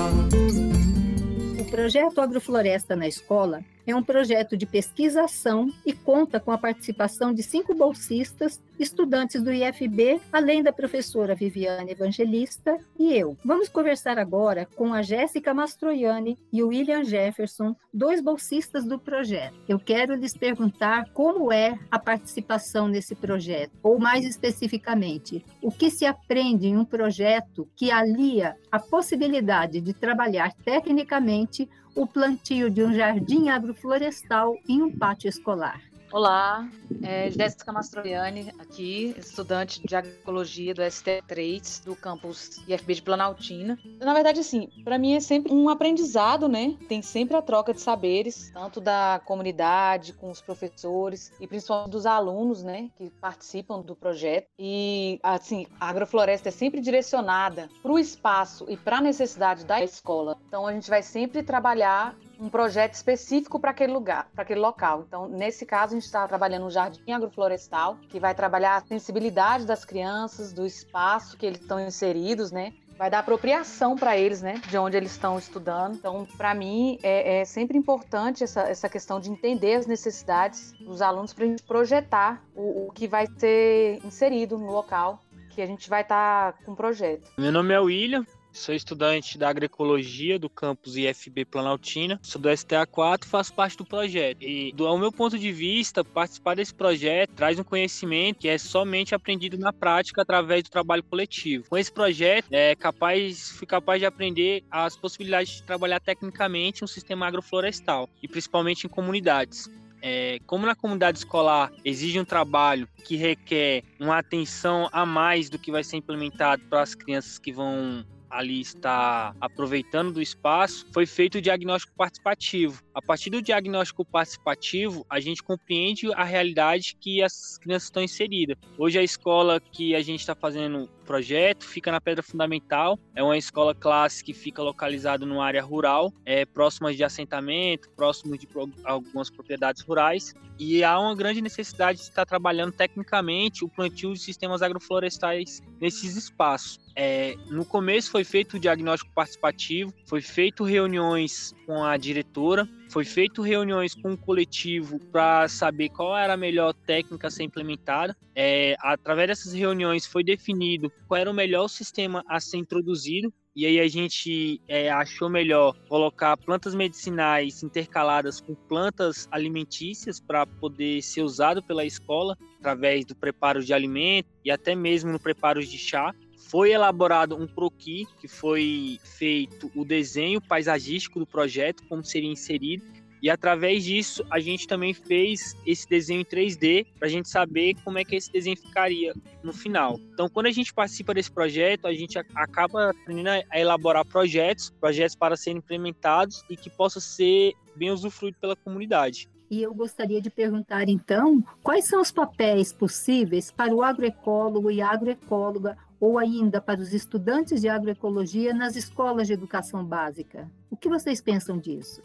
O 1.59 1.65
projeto 1.65 2.21
Agrofloresta 2.21 2.95
na 2.95 3.05
Escola 3.05 3.65
é 3.85 3.95
um 3.95 4.03
projeto 4.03 4.57
de 4.57 4.65
pesquisação 4.65 5.69
e 5.85 5.93
conta 5.93 6.39
com 6.39 6.51
a 6.51 6.57
participação 6.57 7.33
de 7.33 7.43
cinco 7.43 7.73
bolsistas, 7.73 8.61
estudantes 8.79 9.41
do 9.41 9.53
IFB, 9.53 10.19
além 10.31 10.63
da 10.63 10.73
professora 10.73 11.35
Viviane 11.35 11.91
Evangelista 11.91 12.77
e 12.97 13.13
eu. 13.13 13.37
Vamos 13.43 13.69
conversar 13.69 14.17
agora 14.17 14.67
com 14.75 14.93
a 14.93 15.01
Jéssica 15.01 15.53
Mastroianni 15.53 16.37
e 16.51 16.63
o 16.63 16.67
William 16.67 17.03
Jefferson, 17.03 17.75
dois 17.93 18.21
bolsistas 18.21 18.85
do 18.85 18.99
projeto. 18.99 19.55
Eu 19.67 19.79
quero 19.79 20.15
lhes 20.15 20.35
perguntar 20.35 21.09
como 21.13 21.51
é 21.51 21.77
a 21.89 21.99
participação 21.99 22.87
nesse 22.87 23.15
projeto, 23.15 23.71
ou 23.81 23.99
mais 23.99 24.25
especificamente, 24.25 25.45
o 25.61 25.71
que 25.71 25.89
se 25.89 26.05
aprende 26.05 26.67
em 26.67 26.77
um 26.77 26.85
projeto 26.85 27.67
que 27.75 27.91
alia 27.91 28.55
a 28.71 28.79
possibilidade 28.79 29.79
de 29.79 29.93
trabalhar 29.93 30.53
tecnicamente 30.63 31.69
o 31.95 32.05
plantio 32.05 32.69
de 32.69 32.83
um 32.83 32.93
jardim 32.93 33.49
agroflorestal 33.49 34.57
em 34.67 34.83
um 34.83 34.91
pátio 34.91 35.29
escolar. 35.29 35.81
Olá, 36.15 36.65
é 37.03 37.29
Jéssica 37.29 37.73
Mastroianni 37.73 38.49
aqui, 38.57 39.13
estudante 39.17 39.85
de 39.85 39.97
agroecologia 39.97 40.73
do 40.73 40.81
ST3 40.81 41.83
do 41.83 41.93
campus 41.93 42.65
IFB 42.69 42.93
de 42.93 43.01
Planaltina. 43.01 43.77
Na 43.99 44.13
verdade, 44.13 44.39
assim, 44.39 44.69
para 44.85 44.97
mim 44.97 45.13
é 45.13 45.19
sempre 45.19 45.51
um 45.51 45.67
aprendizado, 45.67 46.47
né? 46.47 46.77
Tem 46.87 47.01
sempre 47.01 47.35
a 47.35 47.41
troca 47.41 47.73
de 47.73 47.81
saberes, 47.81 48.49
tanto 48.53 48.79
da 48.79 49.21
comunidade, 49.25 50.13
com 50.13 50.31
os 50.31 50.39
professores 50.39 51.33
e 51.37 51.45
principalmente 51.47 51.91
dos 51.91 52.05
alunos, 52.05 52.63
né, 52.63 52.89
que 52.95 53.09
participam 53.19 53.81
do 53.81 53.93
projeto. 53.93 54.47
E, 54.57 55.19
assim, 55.21 55.67
a 55.81 55.89
agrofloresta 55.89 56.47
é 56.47 56.51
sempre 56.53 56.79
direcionada 56.79 57.67
para 57.83 57.91
o 57.91 57.99
espaço 57.99 58.65
e 58.69 58.77
para 58.77 58.99
a 58.99 59.01
necessidade 59.01 59.65
da 59.65 59.83
escola. 59.83 60.37
Então, 60.47 60.65
a 60.65 60.71
gente 60.71 60.89
vai 60.89 61.03
sempre 61.03 61.43
trabalhar 61.43 62.15
um 62.39 62.49
projeto 62.49 62.93
específico 62.93 63.59
para 63.59 63.71
aquele 63.71 63.93
lugar, 63.93 64.27
para 64.33 64.43
aquele 64.43 64.59
local. 64.59 65.03
Então, 65.07 65.27
nesse 65.27 65.65
caso, 65.65 65.93
a 65.93 65.95
gente 65.95 66.05
está 66.05 66.27
trabalhando 66.27 66.65
um 66.65 66.69
jardim 66.69 67.11
agroflorestal, 67.11 67.97
que 68.09 68.19
vai 68.19 68.33
trabalhar 68.33 68.77
a 68.77 68.81
sensibilidade 68.81 69.65
das 69.65 69.85
crianças, 69.85 70.53
do 70.53 70.65
espaço 70.65 71.37
que 71.37 71.45
eles 71.45 71.59
estão 71.59 71.79
inseridos, 71.79 72.51
né? 72.51 72.73
Vai 72.97 73.09
dar 73.09 73.19
apropriação 73.19 73.95
para 73.97 74.17
eles, 74.17 74.41
né? 74.41 74.61
De 74.69 74.77
onde 74.77 74.95
eles 74.95 75.11
estão 75.11 75.37
estudando. 75.37 75.95
Então, 75.95 76.25
para 76.37 76.55
mim, 76.55 76.97
é, 77.03 77.39
é, 77.41 77.45
sempre 77.45 77.77
importante 77.77 78.43
essa, 78.43 78.61
essa 78.61 78.87
questão 78.87 79.19
de 79.19 79.29
entender 79.29 79.75
as 79.75 79.85
necessidades 79.85 80.71
dos 80.79 81.01
alunos 81.01 81.33
para 81.33 81.43
a 81.43 81.47
gente 81.47 81.63
projetar 81.63 82.41
o, 82.55 82.87
o 82.87 82.91
que 82.91 83.05
vai 83.05 83.27
ser 83.37 83.99
inserido 84.05 84.57
no 84.57 84.71
local 84.71 85.21
que 85.55 85.61
a 85.61 85.65
gente 85.65 85.89
vai 85.89 86.01
estar 86.01 86.51
tá 86.51 86.59
com 86.65 86.73
o 86.73 86.75
projeto. 86.75 87.31
Meu 87.37 87.51
nome 87.51 87.73
é 87.73 87.79
William, 87.79 88.25
Sou 88.55 88.73
estudante 88.73 89.37
da 89.37 89.49
agroecologia 89.49 90.39
do 90.39 90.49
campus 90.49 90.95
IFB 90.95 91.43
Planaltina. 91.43 92.17
Sou 92.23 92.41
do 92.41 92.47
STA4 92.47 93.25
e 93.25 93.27
faço 93.27 93.53
parte 93.53 93.75
do 93.75 93.83
projeto. 93.83 94.41
E, 94.41 94.71
do 94.71 94.87
ao 94.87 94.97
meu 94.97 95.11
ponto 95.11 95.37
de 95.37 95.51
vista, 95.51 96.05
participar 96.05 96.55
desse 96.55 96.73
projeto 96.73 97.33
traz 97.33 97.59
um 97.59 97.65
conhecimento 97.65 98.39
que 98.39 98.47
é 98.47 98.57
somente 98.57 99.13
aprendido 99.13 99.57
na 99.57 99.73
prática 99.73 100.21
através 100.21 100.63
do 100.63 100.69
trabalho 100.69 101.03
coletivo. 101.03 101.65
Com 101.69 101.77
esse 101.77 101.91
projeto, 101.91 102.47
é 102.49 102.73
capaz, 102.77 103.51
fui 103.51 103.67
capaz 103.67 103.99
de 103.99 104.05
aprender 104.05 104.63
as 104.71 104.95
possibilidades 104.95 105.55
de 105.55 105.63
trabalhar 105.63 105.99
tecnicamente 105.99 106.81
um 106.81 106.87
sistema 106.87 107.27
agroflorestal 107.27 108.09
e 108.23 108.27
principalmente 108.27 108.87
em 108.87 108.89
comunidades. 108.89 109.69
É, 110.01 110.39
como 110.45 110.65
na 110.65 110.75
comunidade 110.75 111.17
escolar 111.17 111.73
exige 111.83 112.19
um 112.21 112.25
trabalho 112.25 112.87
que 113.03 113.17
requer 113.17 113.83
uma 113.99 114.17
atenção 114.19 114.87
a 114.93 115.05
mais 115.05 115.49
do 115.49 115.59
que 115.59 115.71
vai 115.71 115.83
ser 115.83 115.97
implementado 115.97 116.63
para 116.69 116.81
as 116.81 116.95
crianças 116.95 117.37
que 117.37 117.51
vão 117.51 118.05
ali 118.29 118.61
está 118.61 119.35
aproveitando 119.39 120.11
do 120.11 120.21
espaço, 120.21 120.85
foi 120.93 121.05
feito 121.05 121.37
o 121.37 121.41
diagnóstico 121.41 121.93
participativo. 121.95 122.81
A 122.93 123.01
partir 123.01 123.29
do 123.29 123.41
diagnóstico 123.41 124.05
participativo, 124.05 125.05
a 125.09 125.19
gente 125.19 125.43
compreende 125.43 126.11
a 126.13 126.23
realidade 126.23 126.95
que 126.99 127.21
as 127.21 127.57
crianças 127.57 127.87
estão 127.87 128.03
inseridas. 128.03 128.57
Hoje 128.77 128.99
a 128.99 129.03
escola 129.03 129.59
que 129.59 129.95
a 129.95 130.01
gente 130.01 130.19
está 130.19 130.35
fazendo 130.35 130.89
projeto 131.05 131.63
fica 131.63 131.91
na 131.91 132.01
Pedra 132.01 132.23
Fundamental, 132.23 132.99
é 133.15 133.23
uma 133.23 133.37
escola 133.37 133.73
classe 133.73 134.23
que 134.23 134.33
fica 134.33 134.61
localizada 134.61 135.25
numa 135.25 135.45
área 135.45 135.63
rural, 135.63 136.11
é 136.25 136.45
próxima 136.45 136.93
de 136.93 137.03
assentamento, 137.03 137.89
próximo 137.91 138.37
de 138.37 138.47
algumas 138.83 139.29
propriedades 139.29 139.81
rurais, 139.83 140.33
e 140.59 140.83
há 140.83 140.99
uma 140.99 141.15
grande 141.15 141.41
necessidade 141.41 141.99
de 141.99 142.05
estar 142.05 142.25
trabalhando 142.25 142.71
tecnicamente 142.71 143.63
o 143.63 143.69
plantio 143.69 144.13
de 144.13 144.19
sistemas 144.19 144.61
agroflorestais 144.61 145.61
nesses 145.79 146.15
espaços. 146.15 146.79
É, 146.95 147.35
no 147.49 147.65
começo 147.65 148.09
foi 148.09 148.23
feito 148.23 148.55
o 148.55 148.59
diagnóstico 148.59 149.11
participativo, 149.13 149.93
foi 150.05 150.21
feito 150.21 150.63
reuniões 150.63 151.53
com 151.65 151.83
a 151.83 151.97
diretora, 151.97 152.67
foi 152.95 153.03
feito 153.03 153.41
reuniões 153.41 153.93
com 153.93 154.13
o 154.13 154.17
coletivo 154.17 155.01
para 155.11 155.49
saber 155.49 155.89
qual 155.89 156.17
era 156.17 156.35
a 156.35 156.37
melhor 156.37 156.73
técnica 156.73 157.27
a 157.27 157.29
ser 157.29 157.43
implementada. 157.43 158.15
É, 158.33 158.77
através 158.79 159.27
dessas 159.27 159.51
reuniões 159.51 160.05
foi 160.05 160.23
definido 160.23 160.89
qual 161.05 161.19
era 161.19 161.29
o 161.29 161.33
melhor 161.33 161.67
sistema 161.67 162.23
a 162.25 162.39
ser 162.39 162.55
introduzido 162.55 163.33
e 163.55 163.65
aí 163.65 163.79
a 163.79 163.87
gente 163.87 164.61
é, 164.67 164.89
achou 164.91 165.29
melhor 165.29 165.73
colocar 165.87 166.35
plantas 166.35 166.75
medicinais 166.75 167.63
intercaladas 167.63 168.41
com 168.41 168.53
plantas 168.53 169.29
alimentícias 169.31 170.19
para 170.19 170.45
poder 170.45 171.01
ser 171.01 171.21
usado 171.21 171.63
pela 171.63 171.85
escola 171.85 172.37
através 172.59 173.05
do 173.05 173.15
preparo 173.15 173.63
de 173.63 173.73
alimento 173.73 174.27
e 174.43 174.51
até 174.51 174.75
mesmo 174.75 175.09
no 175.09 175.19
preparo 175.19 175.65
de 175.65 175.77
chá. 175.77 176.13
Foi 176.47 176.71
elaborado 176.71 177.35
um 177.35 177.47
croquis, 177.47 178.07
que 178.19 178.27
foi 178.27 178.99
feito 179.03 179.71
o 179.75 179.83
desenho 179.83 180.39
paisagístico 180.39 181.19
do 181.19 181.25
projeto, 181.25 181.83
como 181.87 182.03
seria 182.03 182.31
inserido, 182.31 182.85
e 183.25 183.29
através 183.31 183.83
disso, 183.83 184.23
a 184.29 184.39
gente 184.39 184.67
também 184.67 184.93
fez 184.93 185.55
esse 185.65 185.89
desenho 185.89 186.21
em 186.21 186.23
3D 186.23 186.85
para 186.99 187.07
a 187.07 187.11
gente 187.11 187.27
saber 187.27 187.75
como 187.83 187.97
é 187.97 188.05
que 188.05 188.15
esse 188.15 188.31
desenho 188.31 188.55
ficaria 188.55 189.15
no 189.41 189.51
final. 189.51 189.99
Então, 190.13 190.29
quando 190.29 190.45
a 190.45 190.51
gente 190.51 190.71
participa 190.71 191.11
desse 191.11 191.31
projeto, 191.31 191.87
a 191.87 191.93
gente 191.93 192.19
acaba 192.35 192.91
aprendendo 192.91 193.29
a 193.49 193.59
elaborar 193.59 194.05
projetos, 194.05 194.69
projetos 194.79 195.15
para 195.15 195.35
serem 195.35 195.57
implementados 195.57 196.43
e 196.47 196.55
que 196.55 196.69
possa 196.69 196.99
ser 196.99 197.53
bem 197.75 197.89
usufruído 197.89 198.37
pela 198.39 198.55
comunidade. 198.55 199.27
E 199.49 199.61
eu 199.61 199.73
gostaria 199.73 200.21
de 200.21 200.29
perguntar, 200.29 200.89
então, 200.89 201.43
quais 201.63 201.85
são 201.85 202.01
os 202.01 202.11
papéis 202.11 202.73
possíveis 202.73 203.51
para 203.51 203.73
o 203.73 203.81
agroecólogo 203.81 204.69
e 204.69 204.81
agroecóloga 204.81 205.77
ou 206.05 206.19
ainda 206.19 206.61
para 206.61 206.79
os 206.79 206.93
estudantes 206.93 207.61
de 207.61 207.67
agroecologia 207.67 208.53
nas 208.53 208.75
escolas 208.75 209.25
de 209.25 209.33
educação 209.33 209.83
básica? 209.83 210.47
O 210.69 210.77
que 210.77 210.87
vocês 210.87 211.19
pensam 211.19 211.57
disso? 211.57 212.03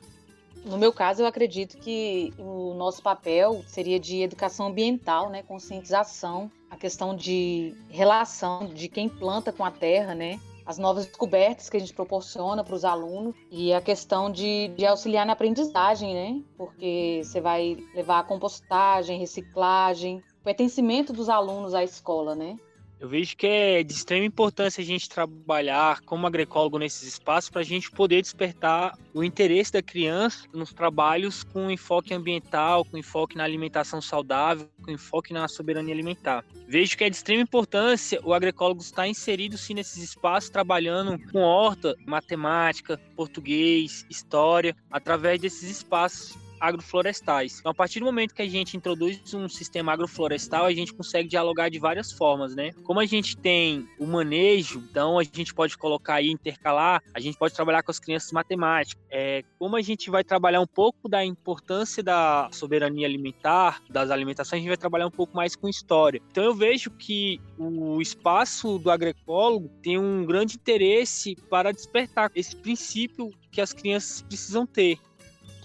No 0.64 0.78
meu 0.78 0.90
caso, 0.90 1.20
eu 1.20 1.26
acredito 1.26 1.76
que 1.76 2.32
o 2.38 2.72
nosso 2.72 3.02
papel 3.02 3.62
seria 3.66 4.00
de 4.00 4.22
educação 4.22 4.68
ambiental, 4.68 5.28
né, 5.28 5.42
conscientização, 5.42 6.50
a 6.70 6.76
questão 6.78 7.14
de 7.14 7.74
relação 7.90 8.68
de 8.68 8.88
quem 8.88 9.06
planta 9.06 9.52
com 9.52 9.64
a 9.64 9.70
terra, 9.70 10.14
né, 10.14 10.40
as 10.64 10.78
novas 10.78 11.04
descobertas 11.04 11.68
que 11.68 11.76
a 11.76 11.80
gente 11.80 11.92
proporciona 11.92 12.64
para 12.64 12.74
os 12.74 12.86
alunos 12.86 13.34
e 13.50 13.70
a 13.70 13.82
questão 13.82 14.32
de, 14.32 14.68
de 14.78 14.86
auxiliar 14.86 15.26
na 15.26 15.34
aprendizagem, 15.34 16.14
né, 16.14 16.42
porque 16.56 17.20
você 17.22 17.38
vai 17.38 17.76
levar 17.94 18.20
a 18.20 18.24
compostagem, 18.24 19.18
reciclagem, 19.18 20.22
pertencimento 20.42 21.12
dos 21.12 21.28
alunos 21.28 21.74
à 21.74 21.84
escola, 21.84 22.34
né. 22.34 22.56
Eu 23.00 23.08
vejo 23.08 23.34
que 23.34 23.46
é 23.46 23.82
de 23.82 23.94
extrema 23.94 24.26
importância 24.26 24.82
a 24.82 24.84
gente 24.84 25.08
trabalhar 25.08 26.02
como 26.02 26.26
agroecólogo 26.26 26.78
nesses 26.78 27.14
espaços 27.14 27.48
para 27.48 27.62
a 27.62 27.64
gente 27.64 27.90
poder 27.90 28.20
despertar 28.20 28.94
o 29.14 29.24
interesse 29.24 29.72
da 29.72 29.80
criança 29.80 30.46
nos 30.52 30.74
trabalhos 30.74 31.42
com 31.42 31.70
enfoque 31.70 32.12
ambiental, 32.12 32.84
com 32.84 32.98
enfoque 32.98 33.38
na 33.38 33.44
alimentação 33.44 34.02
saudável, 34.02 34.68
com 34.82 34.90
enfoque 34.90 35.32
na 35.32 35.48
soberania 35.48 35.94
alimentar. 35.94 36.44
Vejo 36.68 36.94
que 36.94 37.04
é 37.04 37.08
de 37.08 37.16
extrema 37.16 37.42
importância 37.42 38.20
o 38.22 38.34
agroecólogo 38.34 38.82
estar 38.82 39.08
inserido 39.08 39.56
sim 39.56 39.72
nesses 39.72 40.02
espaços, 40.02 40.50
trabalhando 40.50 41.18
com 41.32 41.38
horta, 41.38 41.96
matemática, 42.06 43.00
português, 43.16 44.04
história, 44.10 44.76
através 44.90 45.40
desses 45.40 45.70
espaços 45.70 46.36
agroflorestais. 46.60 47.58
Então, 47.60 47.72
a 47.72 47.74
partir 47.74 48.00
do 48.00 48.06
momento 48.06 48.34
que 48.34 48.42
a 48.42 48.48
gente 48.48 48.76
introduz 48.76 49.34
um 49.34 49.48
sistema 49.48 49.92
agroflorestal, 49.92 50.66
a 50.66 50.72
gente 50.72 50.92
consegue 50.92 51.28
dialogar 51.28 51.68
de 51.68 51.78
várias 51.78 52.12
formas, 52.12 52.54
né? 52.54 52.70
Como 52.84 53.00
a 53.00 53.06
gente 53.06 53.36
tem 53.36 53.88
o 53.98 54.06
manejo, 54.06 54.82
então 54.90 55.18
a 55.18 55.22
gente 55.22 55.54
pode 55.54 55.76
colocar 55.76 56.14
aí, 56.14 56.30
intercalar, 56.30 57.02
a 57.14 57.20
gente 57.20 57.38
pode 57.38 57.54
trabalhar 57.54 57.82
com 57.82 57.90
as 57.90 57.98
crianças 57.98 58.30
matemáticas. 58.32 59.02
É, 59.10 59.42
como 59.58 59.76
a 59.76 59.82
gente 59.82 60.10
vai 60.10 60.22
trabalhar 60.22 60.60
um 60.60 60.66
pouco 60.66 61.08
da 61.08 61.24
importância 61.24 62.02
da 62.02 62.48
soberania 62.52 63.06
alimentar, 63.06 63.82
das 63.88 64.10
alimentações, 64.10 64.58
a 64.58 64.60
gente 64.60 64.68
vai 64.68 64.76
trabalhar 64.76 65.06
um 65.06 65.10
pouco 65.10 65.34
mais 65.34 65.56
com 65.56 65.68
história. 65.68 66.20
Então, 66.30 66.44
eu 66.44 66.54
vejo 66.54 66.90
que 66.90 67.40
o 67.58 68.00
espaço 68.00 68.78
do 68.78 68.90
agroecólogo 68.90 69.68
tem 69.82 69.98
um 69.98 70.24
grande 70.24 70.56
interesse 70.56 71.34
para 71.48 71.72
despertar 71.72 72.30
esse 72.34 72.54
princípio 72.56 73.30
que 73.50 73.60
as 73.60 73.72
crianças 73.72 74.22
precisam 74.22 74.66
ter. 74.66 74.98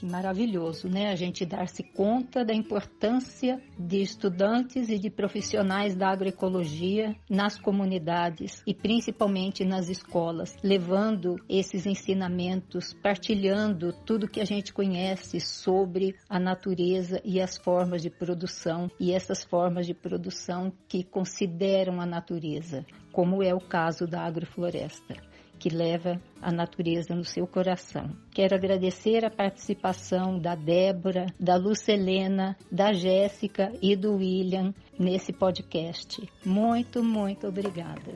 Maravilhoso, 0.06 0.88
né? 0.88 1.12
A 1.12 1.15
gente 1.15 1.44
dar-se 1.46 1.82
conta 1.82 2.46
da 2.46 2.54
importância 2.54 3.60
de 3.78 4.04
estudantes 4.04 4.88
e 4.88 5.00
de 5.00 5.10
profissionais 5.10 5.96
da 5.96 6.10
agroecologia 6.10 7.15
nas 7.28 7.60
comunidades 7.60 8.62
e 8.68 8.74
principalmente 8.74 9.65
nas 9.65 9.89
escolas, 9.89 10.56
levando 10.63 11.38
esses 11.50 11.88
ensinamentos, 11.88 12.94
partilhando 12.94 13.91
tudo 14.06 14.30
que 14.30 14.39
a 14.39 14.46
gente 14.46 14.72
conhece 14.72 15.39
sobre 15.39 16.15
a 16.30 16.39
natureza 16.39 17.20
e 17.26 17.41
as 17.41 17.58
formas 17.58 18.04
de 18.04 18.12
produção 18.12 18.91
e 19.00 19.12
essas 19.12 19.44
formas 19.44 19.88
de 19.88 19.96
produção 19.96 20.72
que 20.88 21.04
consideram 21.04 22.00
a 22.00 22.06
natureza, 22.06 22.86
como 23.12 23.41
é 23.41 23.56
o 23.56 23.60
caso 23.60 24.06
da 24.06 24.22
agrofloresta 24.22 25.15
que 25.58 25.70
leva 25.70 26.22
a 26.41 26.52
natureza 26.52 27.15
no 27.15 27.24
seu 27.24 27.48
coração. 27.48 28.10
Quero 28.32 28.56
agradecer 28.56 29.26
a 29.26 29.32
participação 29.32 30.38
da 30.38 30.56
Débora, 30.56 31.26
da 31.39 31.56
Lucelena, 31.56 32.56
da 32.72 32.94
Jéssica 32.94 33.72
e 33.82 33.96
do 33.96 34.15
William 34.15 34.74
nesse 35.00 35.34
podcast. 35.34 36.22
Muito, 36.46 37.04
muito 37.04 37.48
obrigada. 37.48 38.13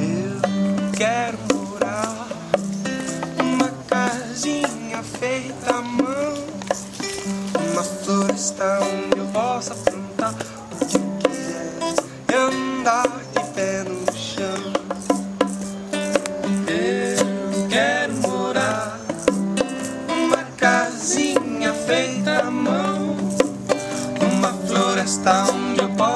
Eu 0.00 0.92
quero 0.96 1.38
morar 1.52 2.28
numa 3.36 3.70
casinha 3.86 5.02
feita 5.02 5.74
à 5.74 5.82
mão, 5.82 6.34
uma 7.72 7.82
floresta 7.82 8.78
onde 8.80 9.18
eu 9.18 9.26
possa 9.32 9.74
plantar 9.90 10.53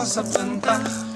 onde 0.08 0.18
eu 0.18 0.24
possa 0.24 0.24
plantar 0.24 1.07